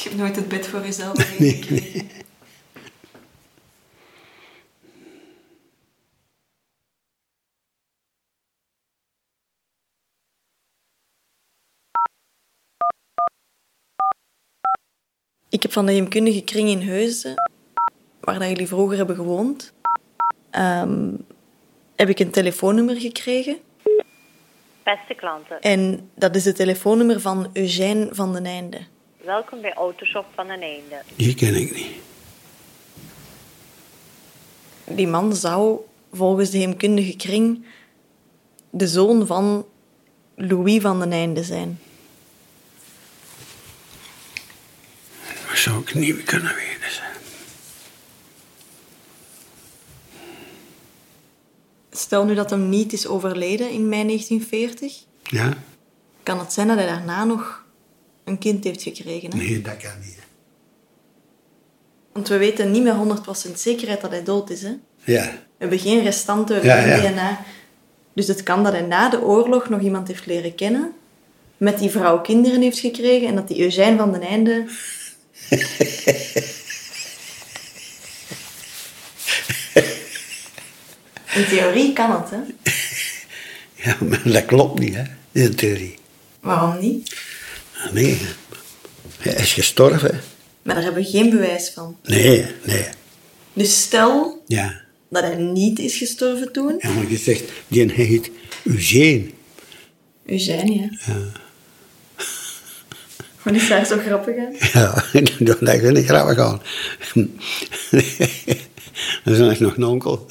Je 0.03 0.09
hebt 0.09 0.21
nooit 0.21 0.35
het 0.35 0.47
bed 0.47 0.67
voor 0.67 0.81
jezelf 0.81 1.15
alleen 1.15 1.53
gekregen? 1.53 2.09
Ik 15.49 15.61
heb 15.61 15.71
van 15.71 15.85
de 15.85 15.91
heemkundige 15.91 16.43
kring 16.43 16.69
in 16.69 16.81
Heusden, 16.81 17.33
waar 18.19 18.39
dat 18.39 18.49
jullie 18.49 18.67
vroeger 18.67 18.97
hebben 18.97 19.15
gewoond, 19.15 19.73
ehm, 20.49 21.11
heb 21.95 22.09
ik 22.09 22.19
een 22.19 22.31
telefoonnummer 22.31 22.95
gekregen. 22.95 23.57
Beste 24.83 25.13
klanten, 25.15 25.59
En 25.61 26.09
dat 26.15 26.35
is 26.35 26.45
het 26.45 26.55
telefoonnummer 26.55 27.21
van 27.21 27.49
Eugène 27.53 28.07
van 28.11 28.33
den 28.33 28.45
Einde. 28.45 28.79
Welkom 29.29 29.61
bij 29.61 29.73
Autoshop 29.73 30.25
van 30.35 30.47
den 30.47 30.61
Einde. 30.61 31.01
Die 31.15 31.35
ken 31.35 31.55
ik 31.55 31.75
niet. 31.75 31.91
Die 34.97 35.07
man 35.07 35.35
zou 35.35 35.79
volgens 36.13 36.49
de 36.49 36.57
heemkundige 36.57 37.15
kring 37.15 37.65
de 38.69 38.87
zoon 38.87 39.27
van 39.27 39.65
Louis 40.35 40.81
van 40.81 40.99
den 40.99 41.11
Einde 41.11 41.43
zijn. 41.43 41.79
Dat 45.47 45.57
zou 45.57 45.81
ik 45.81 45.93
niet 45.93 46.23
kunnen 46.23 46.55
weten. 46.55 47.03
Stel 51.91 52.25
nu 52.25 52.33
dat 52.35 52.49
hem 52.49 52.69
niet 52.69 52.93
is 52.93 53.07
overleden 53.07 53.69
in 53.69 53.89
mei 53.89 54.03
1940, 54.05 55.03
Ja? 55.23 55.53
kan 56.23 56.39
het 56.39 56.53
zijn 56.53 56.67
dat 56.67 56.77
hij 56.77 56.85
daarna 56.85 57.23
nog 57.23 57.67
een 58.29 58.37
kind 58.37 58.63
heeft 58.63 58.81
gekregen. 58.81 59.31
Hè? 59.31 59.37
Nee, 59.37 59.61
dat 59.61 59.77
kan 59.77 59.91
niet. 60.05 60.17
Want 62.13 62.27
we 62.27 62.37
weten 62.37 62.71
niet 62.71 62.83
met 62.83 62.95
100% 63.49 63.53
zekerheid 63.55 64.01
dat 64.01 64.11
hij 64.11 64.23
dood 64.23 64.49
is. 64.49 64.61
Hè? 64.61 64.73
Ja. 65.03 65.23
We 65.23 65.37
hebben 65.57 65.79
geen 65.79 66.03
restanten, 66.03 66.63
Ja, 66.63 66.85
ja. 66.85 67.11
DNA. 67.11 67.45
Dus 68.13 68.27
het 68.27 68.43
kan 68.43 68.63
dat 68.63 68.73
hij 68.73 68.81
na 68.81 69.09
de 69.09 69.21
oorlog 69.21 69.69
nog 69.69 69.81
iemand 69.81 70.07
heeft 70.07 70.25
leren 70.25 70.55
kennen, 70.55 70.91
met 71.57 71.79
die 71.79 71.89
vrouw 71.89 72.21
kinderen 72.21 72.61
heeft 72.61 72.79
gekregen 72.79 73.27
en 73.27 73.35
dat 73.35 73.47
die 73.47 73.61
Eugène 73.61 73.97
van 73.97 74.11
den 74.11 74.21
Einde... 74.21 74.65
In 81.33 81.45
theorie 81.45 81.93
kan 81.93 82.11
het, 82.11 82.29
hè? 82.29 82.37
Ja, 83.83 83.97
maar 83.99 84.21
dat 84.23 84.45
klopt 84.45 84.79
niet, 84.79 84.95
hè, 84.95 85.03
in 85.31 85.55
theorie. 85.55 85.97
Waarom 86.39 86.79
niet? 86.79 87.15
Nee, 87.91 88.17
hij 89.19 89.33
is 89.33 89.53
gestorven. 89.53 90.19
Maar 90.61 90.75
daar 90.75 90.83
hebben 90.83 91.03
we 91.03 91.09
geen 91.09 91.29
bewijs 91.29 91.69
van. 91.69 91.97
Nee, 92.03 92.45
nee. 92.65 92.85
Dus 93.53 93.81
stel 93.81 94.43
Ja, 94.47 94.81
dat 95.09 95.23
hij 95.23 95.35
niet 95.35 95.79
is 95.79 95.97
gestorven 95.97 96.51
toen. 96.51 96.79
en 96.79 96.95
wat 96.95 97.09
je 97.09 97.17
zegt, 97.17 97.43
die 97.67 97.91
heet 97.91 98.31
Eugène. 98.63 99.29
Eugène, 100.25 100.73
ja. 100.73 100.89
Wat 103.43 103.53
is 103.61 103.67
daar 103.67 103.85
zo 103.85 103.97
grappig 103.97 104.35
aan? 104.37 104.55
Ja, 104.73 104.93
dat 105.39 105.57
vind 105.79 105.97
ik 105.97 106.05
grappig 106.07 106.37
aan. 106.37 106.61
Dat 109.23 109.33
is 109.37 109.47
echt 109.47 109.59
nog 109.59 109.75
een 109.77 109.83
onkel. 109.83 110.25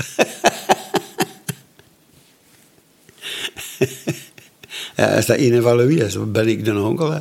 Ja, 4.96 5.14
als 5.16 5.26
dat 5.26 5.38
een 5.38 5.62
van 5.62 5.76
Louis 5.76 6.00
is, 6.00 6.12
dan 6.12 6.32
ben 6.32 6.48
ik 6.48 6.64
de 6.64 6.80
onkel. 6.80 7.10
Hè. 7.10 7.20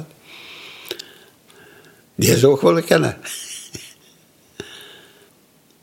Die 2.17 2.31
is 2.31 2.43
ook 2.45 2.61
wel 2.61 2.81
kennen. 2.83 3.17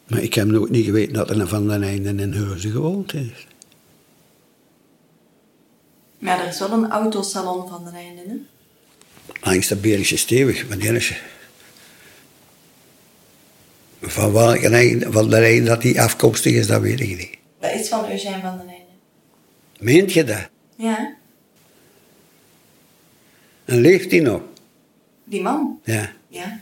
Maar 0.06 0.22
ik 0.22 0.34
heb 0.34 0.46
nooit 0.46 0.70
niet 0.70 0.84
geweten 0.84 1.12
dat 1.12 1.30
er 1.30 1.48
van 1.48 1.68
den 1.68 1.82
einde 1.82 2.22
in 2.22 2.32
Heusden 2.32 2.70
gewoond 2.70 3.10
heeft. 3.10 3.46
Maar 6.18 6.40
er 6.40 6.48
is 6.48 6.58
wel 6.58 6.70
een 6.72 6.90
autosalon 6.90 7.68
van 7.68 7.84
den 7.84 7.94
einde, 7.94 8.22
hè? 8.26 8.34
Langs 9.50 9.68
de 9.68 9.76
Berische 9.76 10.16
Stevig, 10.16 10.68
maar 10.68 10.78
die 10.78 10.92
is... 10.92 11.20
Van 14.00 14.32
welke 14.32 14.68
eind, 14.68 15.04
van 15.08 15.30
de 15.30 15.36
eind 15.36 15.66
dat 15.66 15.82
die 15.82 16.00
afkomstig 16.00 16.54
is, 16.54 16.66
dat 16.66 16.80
weet 16.80 17.00
ik 17.00 17.08
niet. 17.08 17.36
Dat 17.58 17.72
is 17.72 17.88
van 17.88 18.10
Eugène 18.10 18.40
van 18.40 18.56
den 18.58 18.68
einde. 18.68 18.92
Meent 19.78 20.12
je 20.12 20.24
dat? 20.24 20.48
Ja, 20.76 21.14
En 23.64 23.80
leeft 23.80 24.10
hij 24.10 24.20
nog? 24.20 24.40
die 25.24 25.42
man. 25.42 25.80
Ja. 25.84 26.12
Ja. 26.34 26.60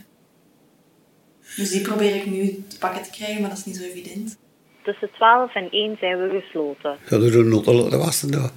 Dus 1.55 1.69
die 1.69 1.81
probeer 1.81 2.15
ik 2.15 2.25
nu 2.25 2.63
te 2.67 2.77
pakken 2.77 3.03
te 3.03 3.09
krijgen, 3.09 3.41
maar 3.41 3.49
dat 3.49 3.59
is 3.59 3.65
niet 3.65 3.77
zo 3.77 3.83
evident. 3.83 4.37
Tussen 4.83 5.09
12 5.11 5.55
en 5.55 5.71
1 5.71 5.97
zijn 5.99 6.17
we 6.17 6.41
gesloten. 6.41 6.97
Ga 7.03 7.15
er 7.15 7.39
een 7.39 7.49
notte 7.49 7.73
laten 7.73 7.99
wassen 7.99 8.31
door. 8.31 8.51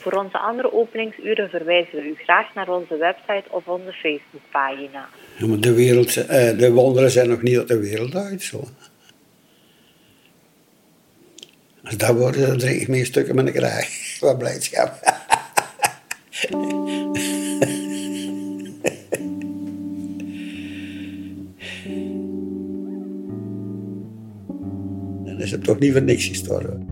Voor 0.00 0.12
onze 0.12 0.38
andere 0.38 0.72
openingsuren 0.72 1.48
verwijzen 1.48 1.98
we 1.98 2.08
u 2.08 2.14
graag 2.14 2.54
naar 2.54 2.68
onze 2.68 2.96
website 2.96 3.44
of 3.50 3.66
onze 3.66 3.92
Facebookpagina. 3.92 5.08
Ja, 5.38 5.46
maar 5.46 5.60
de, 5.60 5.74
wereld, 5.74 6.16
eh, 6.16 6.58
de 6.58 6.72
wonderen 6.72 7.10
zijn 7.10 7.28
nog 7.28 7.42
niet 7.42 7.58
uit 7.58 7.68
de 7.68 7.78
wereld 7.78 8.14
uit. 8.14 8.42
Zo. 8.42 8.64
Als 11.84 11.96
dat 11.96 12.16
wordt, 12.16 12.46
dan 12.46 12.58
drink 12.58 12.80
ik 12.80 12.88
meer 12.88 13.06
stukken 13.06 13.34
met 13.34 13.46
een 13.46 13.52
kraag. 13.52 13.88
Wat 14.20 14.38
blijdschap. 14.38 15.00
Dan 25.24 25.40
is 25.40 25.50
het 25.50 25.64
toch 25.64 25.78
niet 25.78 25.92
voor 25.92 26.02
niks 26.02 26.26
gestorven. 26.26 26.91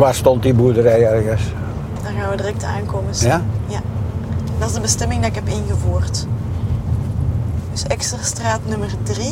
Waar 0.00 0.14
stond 0.14 0.42
die 0.42 0.54
boerderij 0.54 1.06
ergens? 1.06 1.42
Daar 2.02 2.12
gaan 2.12 2.30
we 2.30 2.36
direct 2.36 2.64
aankomen. 2.64 3.14
Ja? 3.18 3.42
Ja. 3.66 3.80
Dat 4.58 4.68
is 4.68 4.74
de 4.74 4.80
bestemming 4.80 5.20
dat 5.20 5.30
ik 5.30 5.34
heb 5.34 5.48
ingevoerd. 5.48 6.26
Dus 7.72 7.82
Exerstraat 7.82 8.60
nummer 8.66 8.90
3. 9.02 9.30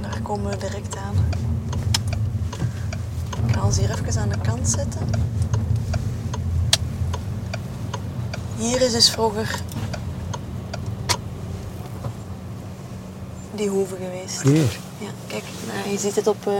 Daar 0.00 0.20
komen 0.22 0.50
we 0.50 0.56
direct 0.56 0.96
aan. 0.96 1.14
Ik 3.46 3.54
ga 3.54 3.64
ons 3.64 3.78
hier 3.78 3.90
even 3.90 4.20
aan 4.20 4.28
de 4.28 4.38
kant 4.42 4.68
zetten. 4.68 5.08
Hier 8.56 8.80
is 8.80 8.92
dus 8.92 9.10
vroeger 9.10 9.60
die 13.56 13.68
hoeve 13.68 13.96
geweest. 13.96 14.42
Hier. 14.42 14.78
Ja, 14.98 15.08
kijk, 15.26 15.44
nou, 15.74 15.88
je 15.90 15.98
ziet 15.98 16.16
het 16.16 16.26
op 16.26 16.46
eh 16.46 16.52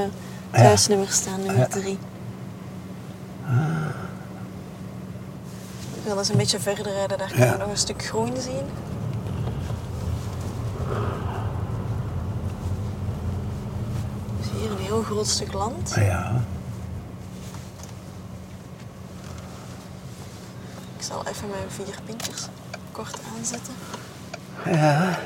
het 0.50 0.64
huisnummer 0.64 1.08
staan, 1.10 1.38
nummer 1.42 1.58
Ja. 1.58 1.66
3. 1.66 1.98
Ik 5.94 6.12
wil 6.12 6.18
eens 6.18 6.28
een 6.28 6.36
beetje 6.36 6.60
verder 6.60 6.92
rijden, 6.92 7.18
daar 7.18 7.32
kan 7.36 7.46
je 7.46 7.56
nog 7.58 7.68
een 7.68 7.76
stuk 7.76 8.04
groen 8.04 8.32
zien. 8.40 8.64
Hier 14.58 14.70
een 14.70 14.78
heel 14.84 15.02
groot 15.02 15.26
stuk 15.28 15.52
land. 15.52 15.92
Ja. 15.96 16.32
Ik 20.96 21.02
zal 21.02 21.26
even 21.26 21.48
mijn 21.48 21.70
vier 21.70 21.98
pinkers 22.04 22.46
kort 22.92 23.18
aanzetten. 23.36 23.74
Ja. 24.64 25.18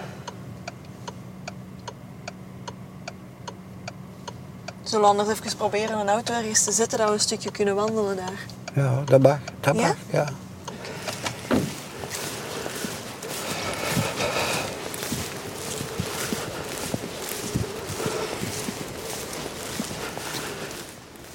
Zullen 4.91 5.05
we 5.05 5.11
anders 5.11 5.29
even 5.39 5.57
proberen 5.57 5.99
een 5.99 6.09
auto 6.09 6.35
ergens 6.35 6.65
te 6.65 6.73
zetten 6.73 6.99
dat 6.99 7.07
we 7.09 7.15
een 7.15 7.21
stukje 7.21 7.51
kunnen 7.51 7.75
wandelen 7.75 8.17
daar? 8.17 8.45
Ja, 8.75 9.03
dat 9.05 9.23
mag. 9.23 9.39
Dat 9.61 9.75
Ja? 9.77 9.81
mag, 9.87 9.97
ja. 10.11 10.29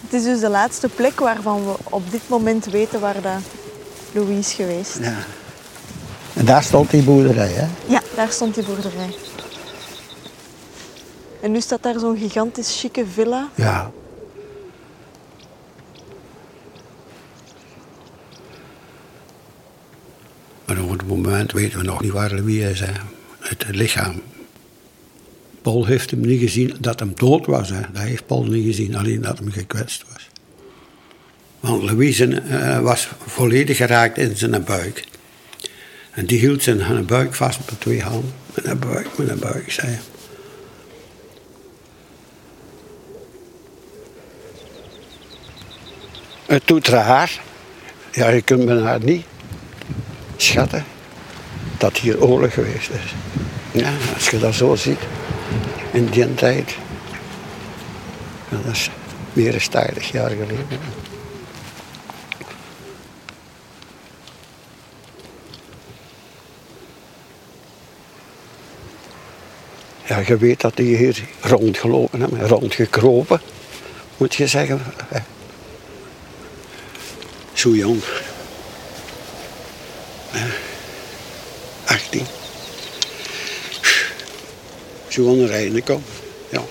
Het 0.01 0.13
is 0.13 0.23
dus 0.23 0.39
de 0.39 0.49
laatste 0.49 0.89
plek 0.89 1.19
waarvan 1.19 1.65
we 1.65 1.73
op 1.83 2.11
dit 2.11 2.21
moment 2.27 2.65
weten 2.65 2.99
waar 2.99 3.21
dat 3.21 3.41
Louis 4.11 4.37
is 4.47 4.53
geweest. 4.53 4.97
ja. 5.01 5.13
En 6.33 6.45
daar 6.45 6.63
stond 6.63 6.89
die 6.89 7.03
boerderij, 7.03 7.51
hè? 7.51 7.65
Ja, 7.85 8.01
daar 8.15 8.31
stond 8.31 8.55
die 8.55 8.63
boerderij. 8.65 9.15
En 11.45 11.51
nu 11.51 11.61
staat 11.61 11.83
daar 11.83 11.99
zo'n 11.99 12.17
gigantisch 12.17 12.79
chique 12.79 13.05
villa. 13.05 13.49
Ja. 13.55 13.91
Maar 20.65 20.81
op 20.81 20.89
het 20.89 21.07
moment 21.07 21.51
weten 21.51 21.79
we 21.79 21.85
nog 21.85 22.01
niet 22.01 22.11
waar 22.11 22.33
Louis 22.33 22.57
is, 22.57 22.79
hè. 22.79 22.91
Het 23.39 23.65
lichaam. 23.67 24.21
Paul 25.61 25.85
heeft 25.85 26.11
hem 26.11 26.19
niet 26.19 26.39
gezien 26.39 26.75
dat 26.79 26.99
hem 26.99 27.11
dood 27.15 27.45
was, 27.45 27.69
hè. 27.69 27.81
Dat 27.93 28.01
heeft 28.01 28.25
Paul 28.25 28.43
niet 28.43 28.65
gezien, 28.65 28.95
alleen 28.95 29.21
dat 29.21 29.37
hem 29.37 29.51
gekwetst 29.51 30.05
was. 30.13 30.29
Want 31.59 31.83
Louise 31.83 32.41
eh, 32.41 32.79
was 32.79 33.09
volledig 33.25 33.77
geraakt 33.77 34.17
in 34.17 34.37
zijn 34.37 34.63
buik. 34.63 35.03
En 36.11 36.25
die 36.25 36.39
hield 36.39 36.63
zijn 36.63 37.05
buik 37.05 37.33
vast 37.33 37.59
met 37.59 37.79
twee 37.79 38.01
handen. 38.01 38.33
Met 38.53 38.65
een 38.65 38.79
buik, 38.79 39.17
met 39.17 39.29
een 39.29 39.39
buik, 39.39 39.71
zei 39.71 39.87
hij. 39.87 39.99
Het 46.45 46.61
doet 46.65 46.87
raar. 46.87 47.39
Ja, 48.11 48.29
je 48.29 48.41
kunt 48.41 48.65
me 48.65 48.81
haar 48.81 49.03
niet 49.03 49.25
schatten 50.37 50.85
dat 51.77 51.97
hier 51.97 52.23
oorlog 52.23 52.53
geweest 52.53 52.89
is. 52.89 53.13
Ja, 53.71 53.93
als 54.13 54.29
je 54.29 54.39
dat 54.39 54.53
zo 54.53 54.75
ziet, 54.75 54.99
in 55.91 56.05
die 56.05 56.33
tijd. 56.33 56.75
Dat 58.49 58.73
is 58.73 58.89
meer 59.33 59.51
dan 59.51 59.69
80 59.69 60.11
jaar 60.11 60.29
geleden. 60.29 60.67
Ja, 70.05 70.21
je 70.25 70.37
weet 70.37 70.61
dat 70.61 70.75
die 70.75 70.97
hier 70.97 71.23
rondgelopen 71.41 72.21
hebben, 72.21 72.47
rondgekropen, 72.47 73.41
moet 74.17 74.35
je 74.35 74.47
zeggen. 74.47 74.81
Zo 77.55 77.75
jong. 77.75 78.03
Ja. 80.33 80.47
18. 81.85 82.25
Zo 85.07 85.29
aan 85.29 85.37
de 85.37 85.45
rijden 85.45 85.83
komen. 85.83 86.03
Ja. 86.49 86.61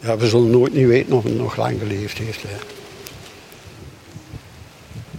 Ja, 0.00 0.16
we 0.16 0.28
zullen 0.28 0.50
nooit 0.50 0.72
niet 0.72 0.86
weten 0.86 1.12
of 1.12 1.22
hij 1.22 1.32
nog 1.32 1.56
lang 1.56 1.78
geleefd 1.78 2.18
heeft. 2.18 2.42
Hè. 2.42 2.56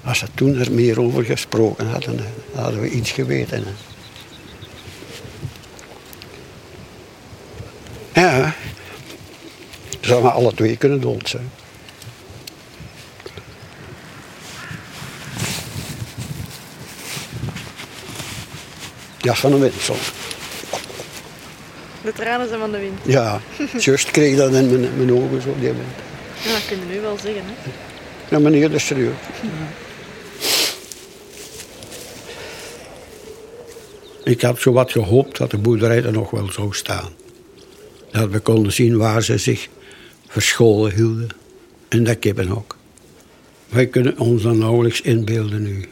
Als 0.04 0.20
ze 0.20 0.26
toen 0.34 0.56
er 0.56 0.72
meer 0.72 1.02
over 1.02 1.26
gesproken 1.26 1.88
hadden, 1.88 2.20
hadden 2.54 2.82
we 2.82 2.90
iets 2.90 3.12
geweten. 3.12 3.64
Hè. 3.64 3.72
Ja, 8.22 8.56
zou 10.08 10.24
maar 10.24 10.32
alle 10.32 10.54
twee 10.54 10.78
kunnen 10.78 11.02
dood 11.02 11.30
zijn. 11.30 11.50
Ja, 19.18 19.36
van 19.36 19.52
de 19.52 19.58
windsel. 19.58 19.96
De 22.02 22.14
tranen 22.14 22.48
zijn 22.48 22.60
van 22.60 22.72
de 22.72 22.80
wind. 22.80 23.00
Ja, 23.06 23.42
juist 23.78 24.12
kreeg 24.12 24.32
ik 24.32 24.38
dat 24.38 24.54
in 24.54 24.70
mijn, 24.70 24.98
mijn 24.98 25.12
ogen 25.12 25.42
zo. 25.42 25.56
Die 25.60 25.68
moment. 25.68 25.88
Ja, 26.44 26.52
dat 26.52 26.66
kun 26.68 26.78
je 26.80 26.96
nu 26.96 27.02
wel 27.02 27.18
zeggen. 27.18 27.44
Hè? 27.46 27.72
Ja, 28.30 28.40
meneer, 28.40 28.62
dat 28.70 28.72
is 28.72 28.86
serieus. 28.86 29.16
Ik 34.24 34.42
had 34.42 34.60
zo 34.60 34.72
wat 34.72 34.92
gehoopt 34.92 35.38
dat 35.38 35.52
de 35.52 35.58
boerderij 35.58 36.04
er 36.04 36.12
nog 36.12 36.30
wel 36.30 36.52
zou 36.52 36.74
staan. 36.74 37.10
Dat 38.12 38.30
we 38.30 38.40
konden 38.40 38.74
zien 38.74 38.98
waar 38.98 39.24
ze 39.24 39.38
zich 39.38 39.68
verscholen 40.38 40.94
hielden. 40.94 41.30
In 41.90 42.04
dat 42.04 42.20
kippenhok. 42.20 42.78
Wij 43.70 43.88
kunnen 43.88 44.20
ons 44.20 44.42
dan 44.42 44.58
nauwelijks 44.58 45.02
inbeelden 45.02 45.64
nu. 45.64 45.88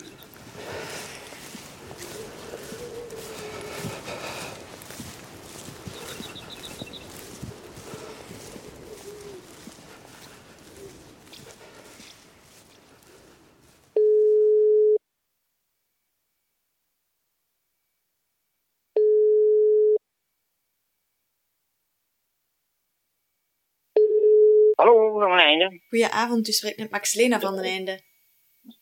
Hallo, 24.76 25.20
van 25.20 25.36
mijn 25.36 25.55
einde. 25.70 25.84
Goedenavond, 25.90 26.48
u 26.48 26.52
spreekt 26.52 26.78
met 26.78 26.92
Max 26.92 27.14
Lena 27.14 27.40
van 27.40 27.56
den 27.56 27.64
Einde. 27.64 28.02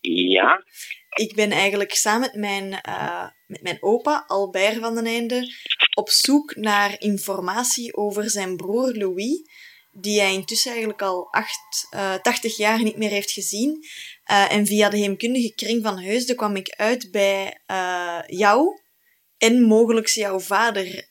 Ja, 0.00 0.64
Ik 1.14 1.34
ben 1.34 1.50
eigenlijk 1.50 1.94
samen 1.94 2.20
met 2.20 2.34
mijn, 2.34 2.80
eh, 2.80 3.28
met 3.46 3.62
mijn 3.62 3.82
opa, 3.82 4.24
Albert 4.26 4.78
van 4.78 4.94
den 4.94 5.06
Einde, 5.06 5.54
op 5.94 6.10
zoek 6.10 6.56
naar 6.56 6.96
informatie 7.00 7.96
over 7.96 8.30
zijn 8.30 8.56
broer 8.56 8.94
Louis, 8.94 9.40
die 9.92 10.20
hij 10.20 10.32
intussen 10.32 10.70
eigenlijk 10.70 11.02
al 11.02 11.32
acht, 11.32 11.86
eh, 11.90 12.14
80 12.14 12.56
jaar 12.56 12.82
niet 12.82 12.96
meer 12.96 13.10
heeft 13.10 13.30
gezien. 13.30 13.84
Eh, 14.24 14.52
en 14.52 14.66
via 14.66 14.88
de 14.88 14.96
heemkundige 14.96 15.54
kring 15.54 15.82
van 15.82 15.98
Heusden 15.98 16.36
kwam 16.36 16.56
ik 16.56 16.74
uit 16.76 17.10
bij 17.10 17.58
jou 18.26 18.80
en 19.38 19.62
mogelijk 19.62 20.08
jouw 20.08 20.40
vader. 20.40 21.08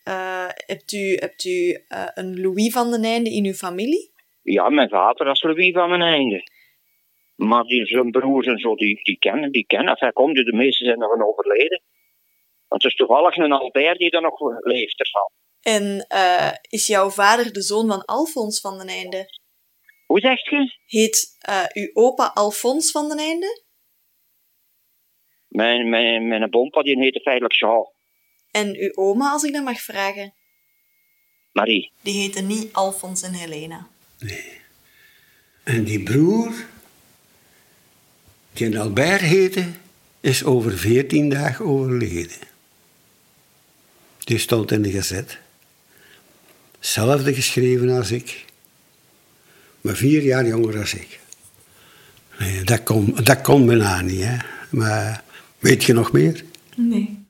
Hebt 0.66 0.92
u, 0.92 1.16
hebt 1.16 1.46
u 1.46 1.84
een 2.14 2.42
Louis 2.42 2.74
van 2.74 2.92
den 2.92 3.04
Einde 3.04 3.30
in 3.30 3.46
uw 3.46 3.54
familie? 3.54 4.12
Ja, 4.43 4.69
mijn 4.69 4.89
vader 4.89 5.25
was 5.25 5.41
Louis 5.41 5.73
van 5.73 5.89
mijn 5.89 6.01
einde. 6.01 6.43
Maar 7.36 7.63
die, 7.63 7.86
zijn 7.86 8.12
broers 8.12 8.47
en 8.47 8.60
zo, 8.60 8.75
die, 8.75 9.03
die 9.03 9.17
kennen, 9.17 9.51
die 9.51 9.65
kennen. 9.65 9.93
Enfin, 9.93 10.13
komt, 10.13 10.36
de 10.36 10.53
meeste 10.53 10.86
zijn 10.86 10.99
nog 10.99 11.27
overleden. 11.27 11.82
Want 12.67 12.84
het 12.84 12.91
is 12.91 12.97
toevallig 12.97 13.36
een 13.38 13.51
Albert 13.51 13.97
die 13.97 14.10
er 14.10 14.21
nog 14.21 14.39
leeft 14.60 14.99
ervan. 14.99 15.32
En 15.62 16.06
eh, 16.08 16.51
is 16.69 16.88
jouw 16.88 17.10
vader 17.10 17.53
de 17.53 17.62
zoon 17.62 17.88
van 17.88 18.06
Alfons 18.06 18.62
van 18.62 18.77
den 18.77 18.88
Einde? 18.88 19.25
Hoe 20.06 20.19
zegt 20.19 20.45
je? 20.49 20.77
Heet 20.86 21.38
eh, 21.39 21.65
uw 21.73 21.89
opa 21.93 22.32
Alfons 22.34 22.91
van 22.91 23.10
den 23.10 23.17
Einde? 23.17 23.63
Mijn, 25.47 25.89
mijn, 25.89 26.27
mijn 26.27 26.49
bompa 26.49 26.82
die 26.82 26.99
heette 26.99 27.19
feitelijk 27.19 27.56
Jean. 27.56 27.91
En 28.51 28.75
uw 28.75 28.95
oma, 28.95 29.32
als 29.32 29.43
ik 29.43 29.53
dat 29.53 29.63
mag 29.63 29.79
vragen? 29.79 30.34
Marie. 31.51 31.91
Die 32.01 32.21
heten 32.21 32.47
niet 32.47 32.73
Alfons 32.73 33.21
en 33.21 33.34
Helena. 33.34 33.92
En 35.64 35.84
die 35.84 36.04
broer, 36.04 36.54
die 38.54 38.80
Albert 38.80 39.22
heette, 39.22 39.66
is 40.20 40.44
over 40.44 40.78
veertien 40.78 41.30
dagen 41.30 41.66
overleden. 41.66 42.38
Die 44.18 44.38
stond 44.38 44.72
in 44.72 44.82
de 44.82 44.92
gezet. 44.92 45.38
Hetzelfde 46.78 47.34
geschreven 47.34 47.90
als 47.90 48.12
ik. 48.12 48.46
Maar 49.82 49.96
vier 49.96 50.24
jaar 50.24 50.48
jonger 50.48 50.80
als 50.80 50.94
ik. 50.94 51.20
Nee, 52.40 52.64
dat 52.64 52.84
kon, 52.84 53.16
dat 53.24 53.42
kon 53.42 53.66
bijna 53.66 54.02
niet. 54.02 54.24
Hè. 54.24 54.38
Maar 54.70 55.24
weet 55.60 55.84
je 55.84 55.94
nog 55.94 56.12
meer? 56.12 56.44
Nee. 56.76 57.23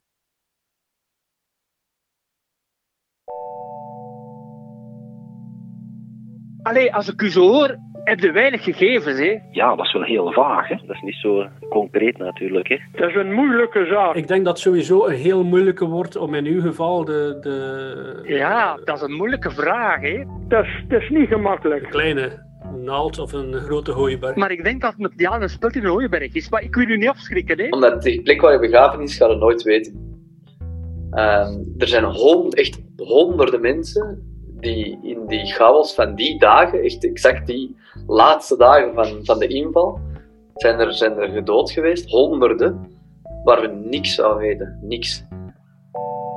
Allee, 6.64 6.94
als 6.96 7.12
ik 7.12 7.22
u 7.22 7.30
zo 7.30 7.42
hoor, 7.42 7.78
heb 8.04 8.20
je 8.20 8.32
weinig 8.32 8.64
gegevens, 8.64 9.20
hè? 9.20 9.40
Ja, 9.52 9.76
dat 9.76 9.86
is 9.86 9.94
wel 9.94 10.04
heel 10.04 10.32
vaag. 10.32 10.68
Hè? 10.68 10.76
Dat 10.76 10.96
is 10.96 11.02
niet 11.02 11.16
zo 11.16 11.48
concreet 11.70 12.18
natuurlijk. 12.18 12.68
Hè? 12.68 12.78
Dat 12.92 13.10
is 13.10 13.16
een 13.16 13.34
moeilijke 13.34 13.86
zaak. 13.86 14.16
Ik 14.16 14.28
denk 14.28 14.46
dat 14.46 14.54
het 14.54 14.64
sowieso 14.64 15.06
een 15.06 15.16
heel 15.16 15.44
moeilijke 15.44 15.86
wordt 15.86 16.16
om 16.16 16.34
in 16.34 16.46
uw 16.46 16.62
geval 16.62 17.06
de... 17.06 17.38
de 17.42 18.34
Ja, 18.34 18.78
dat 18.84 18.96
is 18.96 19.02
een 19.02 19.14
moeilijke 19.14 19.52
vraag, 19.52 20.02
hè? 20.02 20.24
Dat 20.48 20.64
is, 20.64 20.84
dat 20.88 21.02
is 21.02 21.10
niet 21.10 21.28
gemakkelijk. 21.28 21.84
Een 21.84 21.90
kleine 21.90 22.46
naald 22.78 23.20
of 23.20 23.34
een 23.34 23.54
grote 23.54 23.92
hooiberg. 23.92 24.36
Maar 24.36 24.52
ik 24.52 24.64
denk 24.64 24.82
dat 24.82 24.92
het 24.92 25.00
met 25.00 25.14
ja, 25.16 25.42
een 25.42 25.50
speld 25.50 25.76
in 25.76 25.84
een 25.84 25.90
hooiberg 25.90 26.34
is. 26.34 26.50
Maar 26.50 26.64
ik 26.64 26.76
wil 26.76 26.90
u 26.90 26.98
niet 26.98 27.10
afschrikken, 27.10 27.60
hè? 27.60 27.68
Omdat 27.70 28.04
die 28.04 28.22
plek 28.22 28.42
waar 28.42 28.54
je 28.54 28.60
begraven 28.60 29.02
is, 29.02 29.18
ga 29.18 29.28
je 29.28 29.36
nooit 29.36 29.64
weten. 29.64 30.12
Ehm, 31.12 31.54
er 31.78 31.88
zijn 31.88 32.04
hond, 32.04 32.56
echt 32.56 32.82
honderden 32.98 33.62
mensen 33.62 34.33
die 34.64 35.00
in 35.02 35.28
die 35.28 35.46
chaos 35.46 35.94
van 35.94 36.16
die 36.16 36.40
dagen, 36.40 36.82
echt 36.82 37.06
exact 37.06 37.48
die 37.48 37.76
laatste 38.08 38.58
dagen 38.58 38.94
van, 38.94 39.26
van 39.26 39.40
de 39.40 39.48
inval, 39.48 40.00
zijn 40.56 40.80
er, 40.80 41.04
er 41.20 41.30
gedood 41.30 41.72
geweest, 41.72 42.10
honderden, 42.10 42.92
waar 43.44 43.62
we 43.62 43.68
niks 43.68 44.16
van 44.16 44.38
weten, 44.38 44.80
niks. 44.82 45.26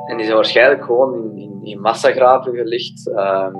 En 0.07 0.17
die 0.17 0.25
zijn 0.25 0.37
waarschijnlijk 0.37 0.85
gewoon 0.85 1.37
in, 1.37 1.61
in, 1.65 1.81
massagraven 1.81 2.55
gelegd, 2.55 3.09
ehm, 3.09 3.55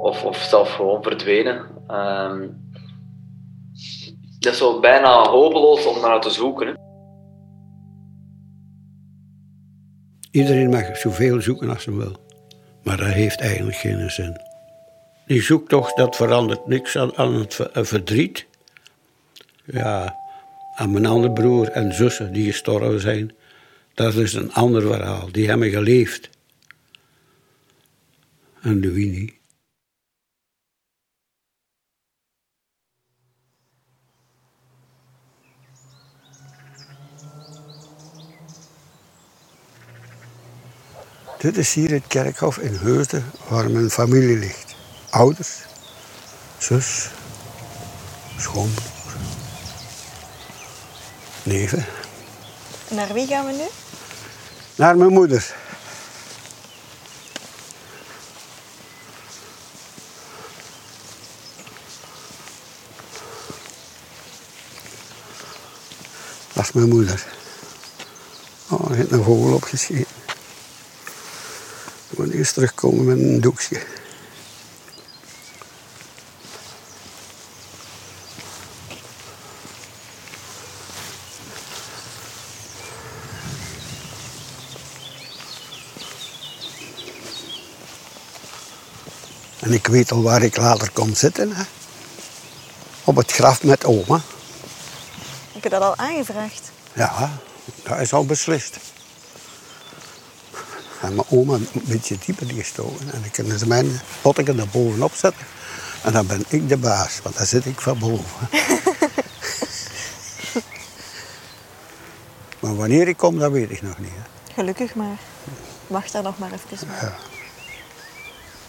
of, 0.00 0.24
of 0.24 0.36
zelf 0.36 0.70
gewoon 0.70 1.02
verdwenen. 1.02 1.64
Ehm, 1.86 2.48
dat 4.38 4.52
is 4.52 4.58
zo 4.58 4.80
bijna 4.80 5.28
hopeloos 5.28 5.86
om 5.86 6.00
naar 6.00 6.20
te 6.20 6.30
zoeken. 6.30 6.80
Iedereen 10.30 10.70
mag 10.70 10.96
zoveel 10.96 11.40
zoeken 11.40 11.68
als 11.68 11.84
hij 11.84 11.94
wil. 11.94 12.16
Maar 12.82 12.96
dat 12.96 13.06
heeft 13.06 13.40
eigenlijk 13.40 13.76
geen 13.76 14.10
zin. 14.10 14.40
Die 15.26 15.42
zoektocht, 15.42 15.96
dat 15.96 16.16
verandert 16.16 16.66
niks 16.66 16.96
aan, 16.96 17.16
aan 17.16 17.34
het 17.34 17.58
eh, 17.58 17.84
verdriet. 17.84 18.46
Ja, 19.64 20.16
aan 20.74 20.92
mijn 20.92 21.06
andere 21.06 21.32
broer 21.32 21.68
en 21.68 21.94
zussen 21.94 22.32
die 22.32 22.50
gestorven 22.50 23.00
zijn. 23.00 23.34
Dat 23.94 24.14
is 24.14 24.34
een 24.34 24.52
ander 24.52 24.82
verhaal. 24.82 25.32
Die 25.32 25.48
hebben 25.48 25.70
geleefd. 25.70 26.30
En 28.62 28.80
Louis 28.80 29.18
niet. 29.18 29.41
Dit 41.42 41.56
is 41.56 41.72
hier 41.72 41.90
het 41.90 42.06
kerkhof 42.06 42.58
in 42.58 42.74
Heusden 42.74 43.30
waar 43.48 43.70
mijn 43.70 43.90
familie 43.90 44.36
ligt. 44.38 44.74
Ouders, 45.10 45.50
zus, 46.58 47.08
schoonbroer, 48.38 49.12
neven. 51.42 51.84
Naar 52.90 53.12
wie 53.12 53.26
gaan 53.26 53.46
we 53.46 53.52
nu? 53.52 53.66
Naar 54.74 54.96
mijn 54.96 55.12
moeder. 55.12 55.54
Dat 66.52 66.64
is 66.64 66.72
mijn 66.72 66.88
moeder. 66.88 67.24
Oh, 68.68 68.88
hij 68.88 68.96
heeft 68.96 69.12
een 69.12 69.24
vogel 69.24 69.54
opgeschieten. 69.54 70.06
Ik 72.12 72.18
moet 72.18 72.32
eerst 72.32 72.54
terugkomen 72.54 73.04
met 73.04 73.18
een 73.18 73.40
doekje. 73.40 73.80
En 89.58 89.72
ik 89.72 89.86
weet 89.86 90.12
al 90.12 90.22
waar 90.22 90.42
ik 90.42 90.56
later 90.56 90.90
kom 90.90 91.14
zitten. 91.14 91.52
Hè. 91.52 91.62
Op 93.04 93.16
het 93.16 93.32
graf 93.32 93.62
met 93.62 93.84
oma. 93.84 94.20
Heb 95.52 95.62
je 95.62 95.68
dat 95.68 95.82
al 95.82 95.96
aangevraagd? 95.96 96.70
Ja, 96.92 97.38
dat 97.82 98.00
is 98.00 98.12
al 98.12 98.26
beslist. 98.26 98.91
En 101.02 101.14
mijn 101.14 101.28
oma 101.30 101.54
een 101.54 101.68
beetje 101.72 102.16
dieper 102.24 102.46
gestoken. 102.46 103.12
En 103.12 103.20
dan 103.20 103.30
kunnen 103.30 103.58
ze 103.58 103.66
mijn 103.66 104.00
potten 104.20 104.58
er 104.58 104.68
bovenop 104.68 105.14
zetten. 105.14 105.46
En 106.02 106.12
dan 106.12 106.26
ben 106.26 106.44
ik 106.48 106.68
de 106.68 106.76
baas, 106.76 107.20
want 107.22 107.36
dan 107.36 107.46
zit 107.46 107.66
ik 107.66 107.80
van 107.80 107.98
boven. 107.98 108.48
maar 112.60 112.76
wanneer 112.76 113.08
ik 113.08 113.16
kom, 113.16 113.38
dat 113.38 113.52
weet 113.52 113.70
ik 113.70 113.82
nog 113.82 113.98
niet. 113.98 114.10
Hè. 114.10 114.52
Gelukkig 114.54 114.94
maar. 114.94 115.18
Wacht 115.86 116.12
daar 116.12 116.22
nog 116.22 116.38
maar 116.38 116.52
even 116.52 116.88
mee. 116.88 116.96
Ja. 117.00 117.16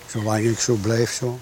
Zolang 0.08 0.46
ik 0.46 0.60
zo 0.60 0.74
blijf, 0.74 1.14
zo. 1.14 1.40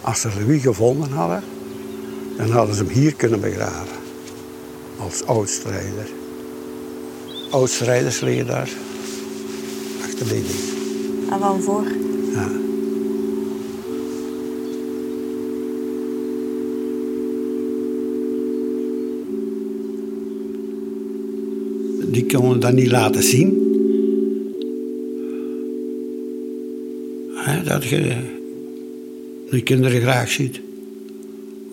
Als 0.00 0.20
ze 0.20 0.28
Louis 0.28 0.62
gevonden 0.62 1.12
hadden, 1.12 1.44
dan 2.36 2.50
hadden 2.50 2.76
ze 2.76 2.84
hem 2.84 2.92
hier 2.92 3.14
kunnen 3.14 3.40
begraven. 3.40 4.05
Als 4.98 5.24
oudstrijder. 5.24 6.08
Oudstrijders 7.50 8.20
liggen 8.20 8.46
daar. 8.46 8.70
Achter 10.04 10.28
die 10.28 10.42
ding. 10.42 10.76
En 11.30 11.38
van 11.38 11.60
voor? 11.60 11.84
Ja. 12.32 12.48
Die 22.10 22.26
konden 22.26 22.60
dat 22.60 22.72
niet 22.72 22.90
laten 22.90 23.22
zien. 23.22 23.64
Hè, 27.34 27.62
dat 27.62 27.84
je 27.84 28.16
de 29.50 29.62
kinderen 29.62 30.00
graag 30.00 30.30
ziet. 30.30 30.60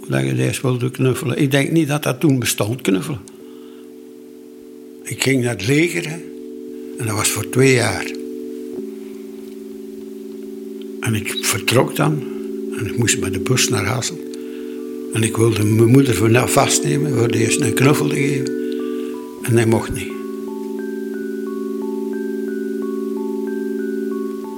Dat 0.08 0.26
je 0.26 0.36
deze 0.36 0.62
wilde 0.62 0.92
knuffelen. 0.92 1.38
Ik 1.38 1.52
denk 1.52 1.72
niet 1.72 1.88
dat 1.88 2.04
dat 2.04 2.20
toen 2.20 2.40
bestond, 2.40 2.82
knuffelen. 2.82 3.20
Ik 5.04 5.24
ging 5.24 5.42
naar 5.42 5.52
het 5.52 5.68
leger 5.68 6.06
en 6.98 7.06
dat 7.06 7.16
was 7.16 7.30
voor 7.30 7.50
twee 7.50 7.74
jaar. 7.74 8.06
En 11.00 11.16
ik 11.16 11.38
vertrok 11.42 11.96
dan 11.96 12.24
en 12.78 12.86
ik 12.86 12.98
moest 12.98 13.20
met 13.20 13.34
de 13.34 13.40
bus 13.40 13.70
naar 13.70 13.86
Hassel. 13.86 14.20
En 15.14 15.24
ik 15.24 15.38
wilde 15.38 15.64
mijn 15.64 15.90
moeder 15.90 16.16
voor 16.16 16.50
vastnemen, 16.50 17.18
voor 17.18 17.28
eerst 17.28 17.62
een 17.62 17.74
knuffel 17.74 18.08
te 18.08 18.16
geven. 18.16 18.52
En 19.44 19.56
hij 19.56 19.66
mocht 19.66 19.94
niet. 19.94 20.12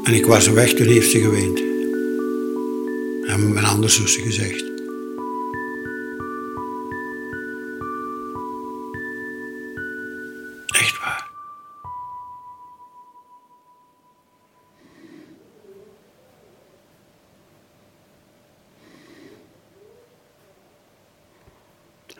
En 0.03 0.13
ik 0.13 0.25
was 0.25 0.47
weg, 0.47 0.73
toen 0.73 0.87
heeft 0.87 1.11
ze 1.11 1.19
geweend. 1.19 1.59
En 3.27 3.53
mijn 3.53 3.65
andere 3.65 3.89
zussen 3.89 4.23
gezegd. 4.23 4.74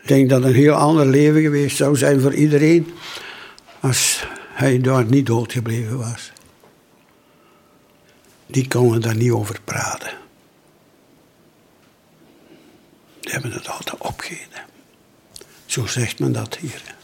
Ik 0.06 0.12
denk 0.12 0.30
dat 0.30 0.42
het 0.42 0.48
een 0.48 0.60
heel 0.60 0.74
ander 0.74 1.06
leven 1.06 1.42
geweest 1.42 1.76
zou 1.76 1.96
zijn 1.96 2.20
voor 2.20 2.34
iedereen 2.34 2.94
als 3.80 4.26
hij 4.48 4.80
daar 4.80 5.04
niet 5.04 5.26
doodgebleven 5.26 5.98
was. 5.98 6.32
Die 8.46 8.68
konden 8.68 9.00
daar 9.00 9.16
niet 9.16 9.30
over 9.30 9.60
praten. 9.64 10.18
Die 13.20 13.32
hebben 13.32 13.52
het 13.52 13.68
altijd 13.68 14.00
opgegeten. 14.00 14.64
Zo 15.64 15.86
zegt 15.86 16.18
men 16.18 16.32
dat 16.32 16.56
hier. 16.56 16.94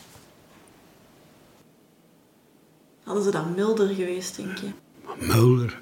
Hadden 3.03 3.25
ze 3.25 3.31
dan 3.31 3.55
milder 3.55 3.95
geweest, 3.95 4.37
denk 4.37 4.59
je? 4.59 4.71
Mulder. 5.27 5.81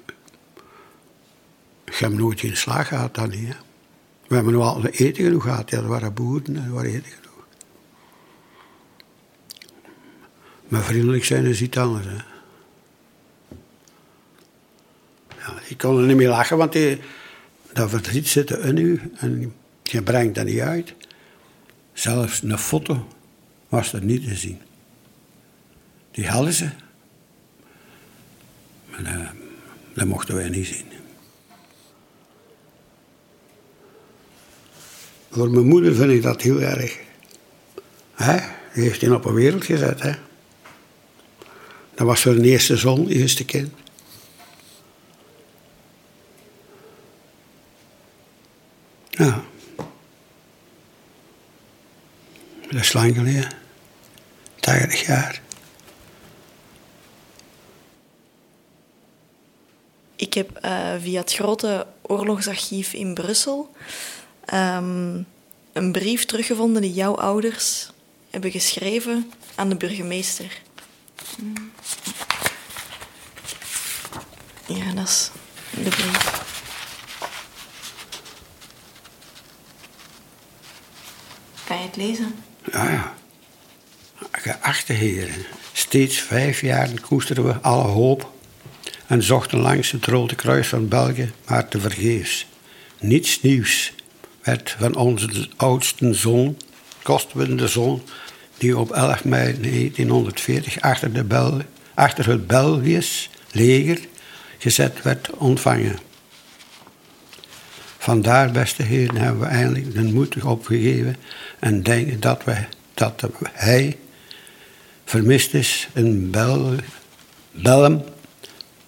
Ik 1.83 1.95
heb 1.95 2.11
nooit 2.11 2.39
geen 2.39 2.57
slag 2.57 2.87
gehad, 2.87 3.15
dan 3.15 3.29
niet. 3.29 3.55
We 4.31 4.37
hebben 4.37 4.53
nog 4.53 4.65
altijd 4.75 4.99
eten 4.99 5.23
genoeg 5.23 5.43
gehad. 5.43 5.69
Ja, 5.69 5.77
er 5.77 5.87
waren 5.87 6.13
boeren 6.13 6.55
en 6.55 6.63
er 6.65 6.71
waren 6.71 6.91
eten 6.91 7.11
genoeg. 7.11 7.45
Maar 10.67 10.83
vriendelijk 10.83 11.25
zijn 11.25 11.45
is 11.45 11.61
iets 11.61 11.77
anders. 11.77 12.05
Ja, 15.37 15.53
ik 15.67 15.77
kon 15.77 15.97
er 15.97 16.05
niet 16.05 16.15
meer 16.15 16.29
lachen, 16.29 16.57
want 16.57 16.71
die, 16.71 16.99
dat 17.73 17.89
verdriet 17.89 18.27
zit 18.27 18.49
in 18.49 18.77
u 18.77 19.01
en 19.15 19.53
je 19.83 20.01
brengt 20.01 20.35
dat 20.35 20.45
niet 20.45 20.59
uit. 20.59 20.93
Zelfs 21.93 22.41
een 22.41 22.57
foto 22.57 23.07
was 23.69 23.93
er 23.93 24.03
niet 24.03 24.27
te 24.27 24.35
zien. 24.35 24.61
Die 26.11 26.27
hadden 26.27 26.53
ze. 26.53 26.69
Maar 28.89 29.03
dat, 29.03 29.33
dat 29.93 30.07
mochten 30.07 30.35
wij 30.35 30.49
niet 30.49 30.67
zien. 30.67 30.90
Voor 35.31 35.49
mijn 35.49 35.67
moeder 35.67 35.95
vind 35.95 36.11
ik 36.11 36.21
dat 36.21 36.41
heel 36.41 36.61
erg. 36.61 36.99
Hè? 38.13 38.37
Die 38.73 38.83
heeft 38.83 39.01
hij 39.01 39.09
op 39.09 39.25
een 39.25 39.33
wereld 39.33 39.65
gezet. 39.65 39.99
Dat 41.95 42.07
was 42.07 42.23
haar 42.23 42.35
eerste 42.35 42.77
zoon, 42.77 43.07
eerste 43.07 43.45
kind. 43.45 43.71
Ja. 49.09 49.43
Dat 52.69 52.81
is 52.81 52.93
lang 52.93 53.15
geleden. 53.15 53.51
80 54.59 55.05
jaar. 55.05 55.41
Ik 60.15 60.33
heb 60.33 60.59
uh, 60.65 60.93
via 60.99 61.19
het 61.19 61.33
grote 61.33 61.87
oorlogsarchief 62.01 62.93
in 62.93 63.13
Brussel 63.13 63.71
um, 64.53 65.25
een 65.73 65.91
brief 65.91 66.25
teruggevonden 66.25 66.81
die 66.81 66.93
jouw 66.93 67.15
ouders 67.15 67.91
hebben 68.29 68.51
geschreven 68.51 69.31
aan 69.55 69.69
de 69.69 69.75
burgemeester. 69.75 70.61
Ja, 74.67 74.93
dat 74.93 75.07
is 75.07 75.31
de 75.83 75.89
brief. 75.89 76.39
Kan 81.63 81.77
je 81.77 81.83
het 81.83 81.95
lezen? 81.95 82.35
Ja, 82.71 82.89
ja. 82.91 83.15
Geachte 84.31 84.93
heren, 84.93 85.45
steeds 85.73 86.17
vijf 86.19 86.61
jaar 86.61 86.89
koesterden 87.01 87.45
we 87.45 87.53
alle 87.53 87.87
hoop 87.87 88.31
en 89.07 89.23
zochten 89.23 89.59
langs 89.59 89.91
het 89.91 90.05
Rode 90.05 90.35
Kruis 90.35 90.67
van 90.67 90.87
België, 90.87 91.31
maar 91.47 91.67
tevergeefs. 91.67 92.47
Niets 92.99 93.41
nieuws 93.41 93.93
werd 94.43 94.75
van 94.79 94.95
onze 94.95 95.47
oudste 95.55 96.13
zoon, 96.13 96.57
kostwinende 97.01 97.67
zoon, 97.67 98.01
die 98.57 98.77
op 98.77 98.91
11 98.91 99.23
mei 99.23 99.59
1940 99.61 100.81
achter, 100.81 101.13
de 101.13 101.23
Bel 101.23 101.61
achter 101.93 102.27
het 102.27 102.47
Belgisch 102.47 103.29
leger 103.51 103.99
gezet 104.57 105.01
werd 105.01 105.29
ontvangen. 105.29 105.97
Vandaar, 107.97 108.51
beste 108.51 108.83
heren, 108.83 109.15
hebben 109.15 109.41
we 109.41 109.47
eindelijk 109.47 109.93
de 109.93 110.03
moed 110.03 110.43
opgegeven 110.43 111.15
en 111.59 111.83
denken 111.83 112.19
dat, 112.19 112.43
we, 112.43 112.55
dat 112.93 113.23
hij 113.51 113.97
vermist 115.05 115.53
is 115.53 115.87
in 115.93 116.29
Bel. 116.29 116.75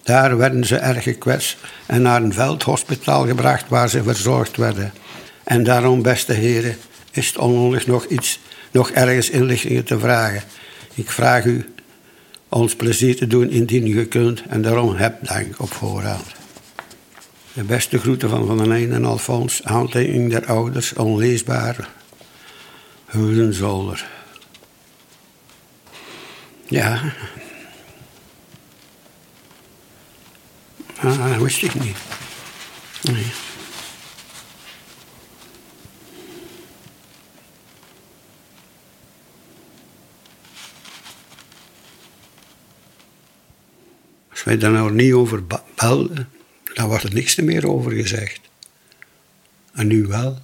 Daar 0.02 0.36
werden 0.36 0.64
ze 0.64 0.76
erg 0.76 1.02
gekwetst 1.02 1.56
en 1.86 2.02
naar 2.02 2.22
een 2.22 2.32
veldhospitaal 2.32 3.26
gebracht 3.26 3.68
waar 3.68 3.88
ze 3.88 4.02
verzorgd 4.02 4.56
werden. 4.56 4.92
En 5.44 5.62
daarom, 5.62 6.02
beste 6.02 6.32
heren, 6.32 6.76
is 7.10 7.26
het 7.26 7.38
onnodig 7.38 7.86
nog 7.86 8.04
iets, 8.06 8.38
nog 8.70 8.90
ergens 8.90 9.30
inlichtingen 9.30 9.84
te 9.84 9.98
vragen. 9.98 10.42
Ik 10.94 11.10
vraag 11.10 11.44
u 11.44 11.74
ons 12.48 12.76
plezier 12.76 13.16
te 13.16 13.26
doen 13.26 13.50
indien 13.50 13.86
u 13.86 14.04
kunt 14.04 14.42
en 14.48 14.62
daarom 14.62 14.94
heb 14.94 15.26
dank 15.26 15.60
op 15.60 15.72
voorhand. 15.72 16.26
De 17.52 17.64
beste 17.64 17.98
groeten 17.98 18.28
van 18.28 18.46
Van 18.46 18.58
den 18.58 18.92
en 18.92 19.04
Alfons, 19.04 19.62
aantekening 19.64 20.30
der 20.30 20.46
ouders, 20.46 20.92
onleesbaar, 20.92 21.88
Hulen 23.06 23.54
Ja. 26.68 27.00
Ah, 31.00 31.28
dat 31.32 31.42
wist 31.42 31.62
ik 31.62 31.74
niet. 31.74 31.96
Nee. 33.02 33.43
Wij 44.44 44.58
daar 44.58 44.70
nou 44.70 44.92
niet 44.92 45.12
over 45.12 45.42
belden, 45.74 46.30
dan 46.74 46.86
wordt 46.86 47.04
er 47.04 47.14
niks 47.14 47.36
meer 47.36 47.68
over 47.68 47.92
gezegd. 47.92 48.40
En 49.72 49.86
nu 49.86 50.06
wel. 50.06 50.40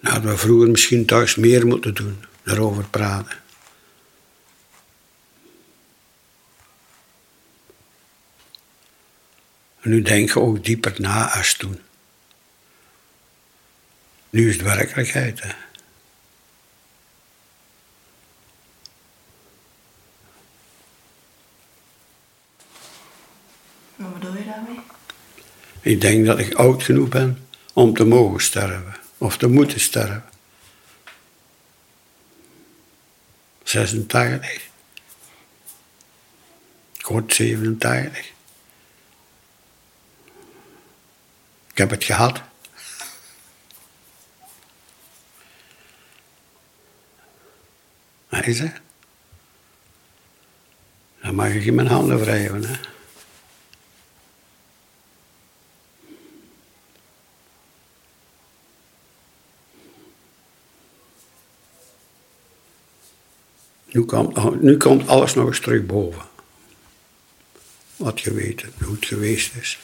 Nou 0.00 0.14
hadden 0.14 0.30
we 0.30 0.38
vroeger 0.38 0.70
misschien 0.70 1.06
thuis 1.06 1.34
meer 1.34 1.66
moeten 1.66 1.94
doen, 1.94 2.24
daarover 2.42 2.84
praten. 2.84 3.44
En 9.80 9.90
nu 9.90 10.02
denk 10.02 10.32
je 10.32 10.40
ook 10.40 10.64
dieper 10.64 10.94
na 10.98 11.30
als 11.36 11.54
toen. 11.54 11.80
Nu 14.30 14.48
is 14.48 14.54
het 14.54 14.64
werkelijkheid. 14.64 15.42
Hè. 15.42 15.50
Wat 23.96 24.12
bedoel 24.12 24.36
je 24.36 24.44
daarmee? 24.44 24.80
Ik 25.86 26.00
denk 26.00 26.26
dat 26.26 26.38
ik 26.38 26.54
oud 26.54 26.82
genoeg 26.82 27.08
ben 27.08 27.48
om 27.72 27.94
te 27.94 28.04
mogen 28.04 28.40
sterven. 28.40 28.96
Of 29.18 29.36
te 29.36 29.46
moeten 29.46 29.80
sterven. 29.80 30.24
86. 33.62 34.68
Ik 36.98 37.06
word 37.06 37.34
87. 37.34 38.32
Ik 41.70 41.78
heb 41.78 41.90
het 41.90 42.04
gehad. 42.04 42.42
Maar 48.28 48.48
is 48.48 48.58
het? 48.58 48.80
Dan 51.22 51.34
mag 51.34 51.48
ik 51.48 51.64
in 51.64 51.74
mijn 51.74 51.88
handen 51.88 52.18
wrijven. 52.18 52.64
Hè? 52.64 52.95
Nu 63.96 64.04
komt, 64.04 64.62
nu 64.62 64.76
komt 64.76 65.08
alles 65.08 65.34
nog 65.34 65.46
eens 65.46 65.60
terug 65.60 65.86
boven. 65.86 66.22
Wat 67.96 68.20
je 68.20 68.32
weet, 68.32 68.64
hoe 68.84 68.94
het 68.94 69.04
geweest 69.04 69.54
is. 69.54 69.78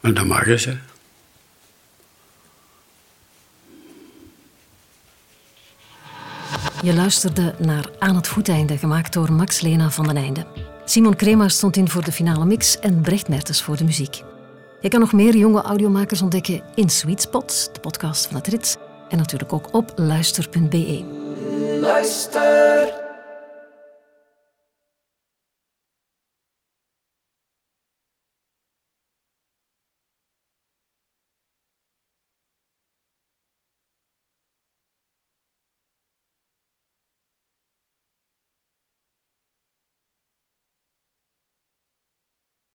En 0.00 0.14
dat 0.14 0.26
mag 0.26 0.60
ze. 0.60 0.76
Je 6.82 6.94
luisterde 6.94 7.54
naar 7.58 7.90
Aan 7.98 8.16
het 8.16 8.28
voeteinde, 8.28 8.78
gemaakt 8.78 9.12
door 9.12 9.32
Max 9.32 9.60
Lena 9.60 9.90
van 9.90 10.06
den 10.06 10.16
Einde. 10.16 10.46
Simon 10.84 11.16
Krema 11.16 11.48
stond 11.48 11.76
in 11.76 11.88
voor 11.88 12.04
de 12.04 12.12
finale 12.12 12.44
mix 12.44 12.78
en 12.78 13.00
Brecht 13.00 13.28
Mertens 13.28 13.62
voor 13.62 13.76
de 13.76 13.84
muziek. 13.84 14.22
Je 14.80 14.88
kan 14.88 15.00
nog 15.00 15.12
meer 15.12 15.36
jonge 15.36 15.62
audiomakers 15.62 16.22
ontdekken 16.22 16.62
in 16.74 16.88
Sweet 16.88 17.20
Spot, 17.20 17.70
de 17.72 17.80
podcast 17.80 18.26
van 18.26 18.36
het 18.36 18.46
Rits, 18.46 18.76
en 19.08 19.18
natuurlijk 19.18 19.52
ook 19.52 19.74
op 19.74 19.92
luister.be. 19.96 21.25
Luister. 21.86 23.05